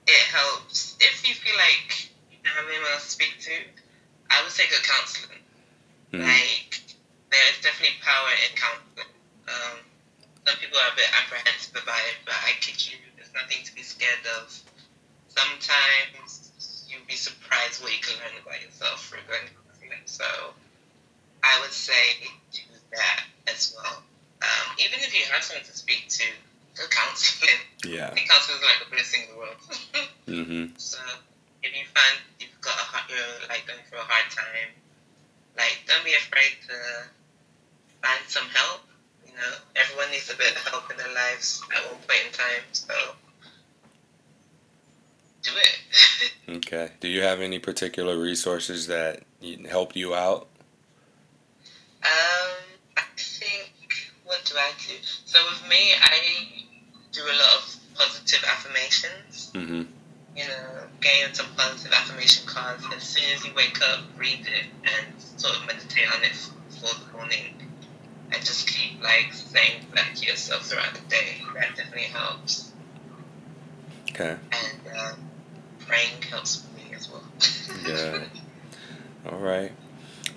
it 0.07 0.23
helps, 0.33 0.97
if 1.01 1.27
you 1.27 1.35
feel 1.35 1.57
like 1.57 2.11
have 2.49 2.67
anyone 2.69 2.93
else 2.93 3.05
to 3.05 3.11
speak 3.11 3.35
to, 3.41 3.55
I 4.31 4.43
would 4.43 4.53
say 4.53 4.65
go 4.71 4.79
counseling. 4.83 5.43
Hmm. 6.13 6.23
Like, 6.23 6.83
there's 7.31 7.59
definitely 7.63 7.99
power 8.03 8.31
in 8.47 8.53
counseling. 8.57 9.13
Um, 9.47 9.77
some 10.47 10.57
people 10.63 10.79
are 10.79 10.93
a 10.93 10.97
bit 10.97 11.11
apprehensive 11.11 11.75
about 11.75 12.03
it, 12.07 12.19
but 12.25 12.35
I 12.35 12.55
kid 12.63 12.79
you, 12.79 12.99
there's 13.19 13.35
nothing 13.35 13.67
to 13.67 13.75
be 13.75 13.83
scared 13.83 14.23
of. 14.39 14.47
Sometimes 15.29 16.87
you'll 16.89 17.07
be 17.07 17.19
surprised 17.19 17.83
what 17.83 17.93
you 17.93 18.01
can 18.01 18.15
learn 18.23 18.39
about 18.41 18.63
yourself 18.63 19.05
through 19.07 19.27
going 19.27 19.43
to 19.43 19.53
counseling. 19.67 20.07
So 20.07 20.25
I 21.43 21.61
would 21.61 21.75
say 21.75 22.31
do 22.53 22.63
that 22.95 23.25
as 23.49 23.75
well. 23.75 24.03
Um, 24.43 24.67
even 24.79 25.01
if 25.01 25.15
you 25.15 25.27
have 25.33 25.43
someone 25.43 25.65
to 25.67 25.77
speak 25.77 26.07
to, 26.09 26.25
go 26.77 26.85
counseling. 26.91 27.61
Yeah. 27.85 28.09
I 28.13 28.15
think 28.15 28.31
counseling 28.31 28.59
is 28.59 28.65
like 28.65 28.81
the 28.89 28.97
best 28.97 29.11
thing 29.11 29.23
in 29.27 29.35
the 29.35 29.39
world. 29.39 29.57
Mm-hmm. 30.27 30.75
So 30.77 30.99
if 31.67 31.75
you 31.75 31.85
find 31.95 32.17
you've 32.39 32.61
got 32.61 32.75
a 32.75 32.87
hard, 32.87 33.11
you're 33.11 33.49
like 33.49 33.67
going 33.67 33.81
through 33.91 33.99
a 33.99 34.07
hard 34.07 34.31
time, 34.31 34.71
like 35.57 35.83
don't 35.87 36.05
be 36.05 36.15
afraid 36.15 36.55
to 36.69 36.77
find 38.03 38.23
some 38.29 38.47
help. 38.55 38.83
You 39.27 39.33
know, 39.35 39.53
everyone 39.75 40.11
needs 40.11 40.31
a 40.31 40.37
bit 40.37 40.55
of 40.55 40.63
help 40.69 40.91
in 40.91 40.97
their 40.97 41.13
lives 41.13 41.63
at 41.75 41.83
one 41.91 42.01
point 42.07 42.23
in 42.27 42.33
time. 42.33 42.65
So 42.73 42.95
do 45.43 45.51
it. 45.55 46.57
okay. 46.57 46.91
Do 47.01 47.09
you 47.09 47.23
have 47.23 47.41
any 47.41 47.59
particular 47.59 48.19
resources 48.19 48.87
that 48.87 49.23
helped 49.69 49.97
you 49.97 50.15
out? 50.15 50.49
Um, 52.03 52.55
I 52.97 53.03
think 53.17 53.73
what 54.25 54.45
do 54.45 54.55
I 54.57 54.71
do? 54.87 54.95
So 55.03 55.39
with 55.51 55.69
me, 55.69 55.93
I 56.01 56.19
do 57.13 57.23
a 57.23 57.35
lot 57.35 57.51
of 57.59 57.77
positive 57.95 58.45
affirmations. 58.49 59.51
Mm-hmm. 59.55 59.83
You 60.37 60.45
know, 60.45 60.85
gain 61.01 61.33
some 61.33 61.47
positive 61.57 61.93
affirmation 61.93 62.47
cards. 62.47 62.85
As 62.95 63.03
soon 63.03 63.25
as 63.35 63.45
you 63.45 63.53
wake 63.55 63.81
up, 63.83 64.01
read 64.19 64.41
it 64.41 64.67
and 64.85 65.41
sort 65.41 65.57
of 65.57 65.67
meditate 65.67 66.07
on 66.15 66.23
it 66.25 66.35
for 66.35 66.95
the 66.95 67.17
morning. 67.17 67.55
And 68.33 68.45
just 68.45 68.69
keep 68.69 69.03
like 69.03 69.33
saying 69.33 69.87
that 69.95 70.17
to 70.17 70.27
yourself 70.27 70.67
throughout 70.67 70.95
the 70.95 71.01
day. 71.09 71.37
That 71.55 71.77
definitely 71.77 72.03
helps. 72.03 72.73
Okay. 74.11 74.37
And 74.53 74.99
um, 74.99 75.31
praying 75.87 76.23
helps 76.29 76.67
me 76.77 76.95
as 76.95 77.11
well. 77.11 77.25
yeah. 77.87 78.25
All 79.31 79.39
right. 79.39 79.73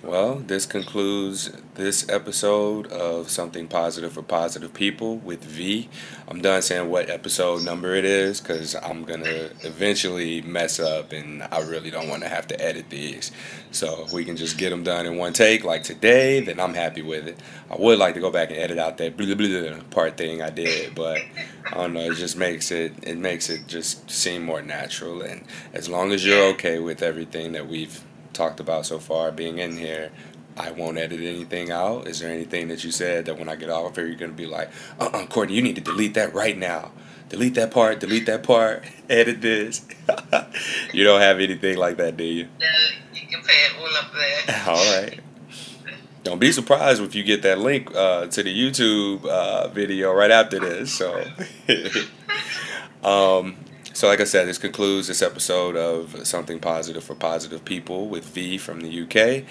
Well, 0.02 0.36
this 0.36 0.64
concludes 0.64 1.50
this 1.74 2.08
episode 2.08 2.86
of 2.86 3.28
Something 3.28 3.68
Positive 3.68 4.10
for 4.10 4.22
Positive 4.22 4.72
People 4.72 5.18
with 5.18 5.44
V. 5.44 5.90
I'm 6.26 6.40
done 6.40 6.62
saying 6.62 6.88
what 6.88 7.10
episode 7.10 7.64
number 7.64 7.94
it 7.94 8.06
is 8.06 8.40
because 8.40 8.74
I'm 8.74 9.04
going 9.04 9.24
to 9.24 9.50
eventually 9.60 10.40
mess 10.40 10.80
up 10.80 11.12
and 11.12 11.42
I 11.42 11.60
really 11.60 11.90
don't 11.90 12.08
want 12.08 12.22
to 12.22 12.30
have 12.30 12.46
to 12.46 12.58
edit 12.58 12.88
these. 12.88 13.30
So 13.72 14.04
if 14.06 14.12
we 14.14 14.24
can 14.24 14.38
just 14.38 14.56
get 14.56 14.70
them 14.70 14.84
done 14.84 15.04
in 15.04 15.18
one 15.18 15.34
take 15.34 15.64
like 15.64 15.82
today, 15.82 16.40
then 16.40 16.60
I'm 16.60 16.72
happy 16.72 17.02
with 17.02 17.28
it. 17.28 17.38
I 17.70 17.76
would 17.76 17.98
like 17.98 18.14
to 18.14 18.20
go 18.20 18.30
back 18.30 18.48
and 18.48 18.58
edit 18.58 18.78
out 18.78 18.96
that 18.96 19.18
blah, 19.18 19.26
blah, 19.34 19.36
blah 19.36 19.82
part 19.90 20.16
thing 20.16 20.40
I 20.40 20.48
did, 20.48 20.94
but 20.94 21.20
I 21.66 21.74
don't 21.74 21.92
know, 21.92 22.10
it 22.10 22.14
just 22.14 22.38
makes 22.38 22.70
it, 22.70 22.94
it 23.02 23.18
makes 23.18 23.50
it 23.50 23.66
just 23.66 24.10
seem 24.10 24.44
more 24.46 24.62
natural. 24.62 25.20
And 25.20 25.44
as 25.74 25.90
long 25.90 26.10
as 26.12 26.24
you're 26.24 26.46
okay 26.54 26.78
with 26.78 27.02
everything 27.02 27.52
that 27.52 27.68
we've 27.68 28.02
talked 28.40 28.58
about 28.58 28.86
so 28.86 28.98
far 28.98 29.30
being 29.30 29.58
in 29.58 29.76
here, 29.76 30.10
I 30.56 30.70
won't 30.70 30.96
edit 30.96 31.20
anything 31.20 31.70
out. 31.70 32.08
Is 32.08 32.20
there 32.20 32.32
anything 32.32 32.68
that 32.68 32.82
you 32.82 32.90
said 32.90 33.26
that 33.26 33.38
when 33.38 33.50
I 33.50 33.56
get 33.56 33.68
off 33.68 33.96
here, 33.96 34.06
you're 34.06 34.16
going 34.16 34.30
to 34.30 34.36
be 34.36 34.46
like, 34.46 34.70
uh 34.98 35.04
uh-uh, 35.04 35.22
uh 35.24 35.26
Courtney, 35.26 35.56
you 35.56 35.62
need 35.62 35.74
to 35.74 35.82
delete 35.82 36.14
that 36.14 36.32
right 36.32 36.56
now? 36.56 36.90
Delete 37.28 37.54
that 37.54 37.70
part, 37.70 38.00
delete 38.00 38.24
that 38.26 38.42
part, 38.42 38.84
edit 39.10 39.42
this. 39.42 39.86
you 40.94 41.04
don't 41.04 41.20
have 41.20 41.38
anything 41.38 41.76
like 41.76 41.98
that, 41.98 42.16
do 42.16 42.24
you? 42.24 42.48
No, 42.58 42.66
you 43.12 43.26
can 43.28 43.42
put 43.42 43.50
it 43.50 43.72
all 43.78 43.96
up 43.96 44.10
there. 44.14 44.64
all 44.66 45.00
right. 45.02 45.20
Don't 46.22 46.38
be 46.38 46.50
surprised 46.50 47.02
if 47.02 47.14
you 47.14 47.22
get 47.22 47.42
that 47.42 47.58
link 47.58 47.94
uh, 47.94 48.26
to 48.26 48.42
the 48.42 48.54
YouTube 48.54 49.26
uh, 49.26 49.68
video 49.68 50.12
right 50.12 50.30
after 50.30 50.58
this. 50.60 50.92
So, 50.92 51.24
um, 53.04 53.56
so, 53.92 54.06
like 54.06 54.20
I 54.20 54.24
said, 54.24 54.46
this 54.46 54.58
concludes 54.58 55.08
this 55.08 55.20
episode 55.20 55.76
of 55.76 56.26
Something 56.26 56.60
Positive 56.60 57.02
for 57.02 57.14
Positive 57.14 57.64
People 57.64 58.08
with 58.08 58.24
V 58.24 58.56
from 58.56 58.80
the 58.80 59.02
UK. 59.02 59.44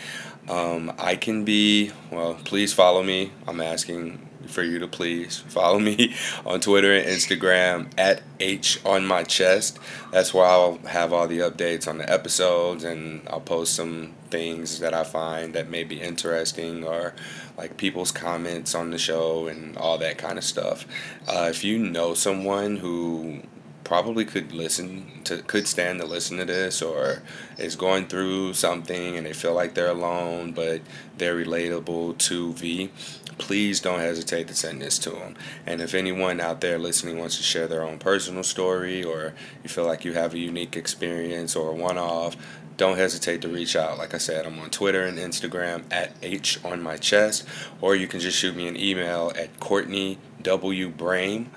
Um, 0.50 0.94
I 0.98 1.16
can 1.16 1.44
be, 1.44 1.92
well, 2.10 2.36
please 2.46 2.74
follow 2.74 3.04
me. 3.04 3.32
I'm 3.48 3.60
asking 3.60 4.30
for 4.48 4.64
you 4.64 4.80
to 4.80 4.88
please 4.88 5.38
follow 5.48 5.78
me 5.78 6.16
on 6.46 6.62
Twitter 6.62 6.96
and 6.96 7.06
Instagram 7.06 7.92
at 7.98 8.24
H 8.40 8.84
on 8.86 9.06
my 9.06 9.24
chest. 9.24 9.78
That's 10.12 10.34
where 10.34 10.46
I'll 10.46 10.78
have 10.88 11.14
all 11.14 11.28
the 11.28 11.40
updates 11.40 11.88
on 11.88 11.98
the 11.98 12.10
episodes 12.10 12.84
and 12.84 13.28
I'll 13.30 13.42
post 13.42 13.76
some 13.76 14.14
things 14.30 14.80
that 14.80 14.94
I 14.94 15.04
find 15.04 15.54
that 15.54 15.70
may 15.70 15.84
be 15.84 16.02
interesting 16.02 16.84
or 16.84 17.14
like 17.58 17.78
people's 17.78 18.12
comments 18.12 18.74
on 18.74 18.92
the 18.92 18.98
show 18.98 19.48
and 19.48 19.78
all 19.78 19.98
that 19.98 20.18
kind 20.18 20.38
of 20.38 20.44
stuff. 20.44 20.86
Uh, 21.28 21.48
if 21.50 21.64
you 21.64 21.78
know 21.78 22.14
someone 22.14 22.78
who 22.78 23.42
probably 23.90 24.24
could 24.24 24.52
listen 24.52 25.04
to 25.24 25.42
could 25.42 25.68
stand 25.68 26.00
to 26.00 26.06
listen 26.06 26.38
to 26.38 26.46
this 26.46 26.80
or 26.80 27.24
is 27.58 27.76
going 27.76 28.06
through 28.06 28.54
something 28.54 29.18
and 29.18 29.26
they 29.26 29.34
feel 29.34 29.56
like 29.56 29.74
they're 29.74 29.90
alone 29.90 30.52
but 30.52 30.80
they're 31.18 31.36
relatable 31.36 32.16
to 32.16 32.54
V 32.54 32.92
please 33.40 33.80
don't 33.80 34.00
hesitate 34.00 34.48
to 34.48 34.54
send 34.54 34.80
this 34.80 35.00
to 35.00 35.10
them 35.10 35.36
and 35.66 35.82
if 35.82 35.96
anyone 35.96 36.40
out 36.40 36.62
there 36.62 36.78
listening 36.78 37.18
wants 37.18 37.38
to 37.38 37.42
share 37.42 37.68
their 37.68 37.82
own 37.82 37.98
personal 37.98 38.44
story 38.44 39.04
or 39.04 39.34
you 39.64 39.70
feel 39.70 39.88
like 39.88 40.06
you 40.06 40.14
have 40.14 40.36
a 40.36 40.40
unique 40.40 40.78
experience 40.78 41.56
or 41.56 41.72
a 41.72 41.74
one-off 41.74 42.38
don't 42.78 42.98
hesitate 42.98 43.42
to 43.42 43.50
reach 43.50 43.76
out. 43.76 43.98
Like 43.98 44.14
I 44.14 44.18
said, 44.20 44.46
I'm 44.46 44.58
on 44.60 44.70
Twitter 44.70 45.04
and 45.04 45.18
Instagram 45.18 45.84
at 45.92 46.14
H 46.24 46.64
on 46.64 46.82
my 46.82 46.96
chest, 46.96 47.46
or 47.82 47.94
you 47.94 48.08
can 48.08 48.22
just 48.22 48.38
shoot 48.38 48.56
me 48.56 48.70
an 48.70 48.80
email 48.80 49.34
at 49.36 49.60
Courtney 49.60 50.18
W 50.44 50.90
Brame 50.90 51.48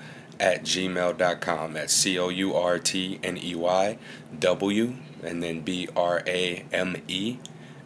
at 0.43 0.63
gmail.com. 0.63 1.73
That's 1.73 1.93
C 1.93 2.19
O 2.19 2.27
U 2.27 2.53
R 2.53 2.77
T 2.77 3.17
N 3.23 3.37
E 3.37 3.55
Y 3.55 3.97
W 4.37 4.93
and 5.23 5.41
then 5.41 5.61
B 5.61 5.87
R 5.95 6.21
A 6.27 6.65
M 6.73 7.01
E 7.07 7.37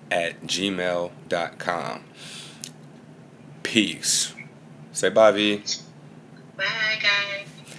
at 0.09 0.41
gmail.com. 0.41 2.03
Peace. 3.61 4.33
Say 4.91 5.09
bye, 5.09 5.31
V. 5.31 5.63
Bye, 6.55 6.63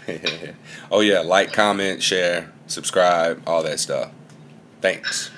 guys. 0.07 0.55
oh, 0.93 1.01
yeah. 1.01 1.21
Like, 1.21 1.53
comment, 1.53 2.01
share, 2.01 2.53
subscribe, 2.69 3.43
all 3.47 3.65
that 3.65 3.81
stuff. 3.81 4.13
Thanks. 4.81 5.31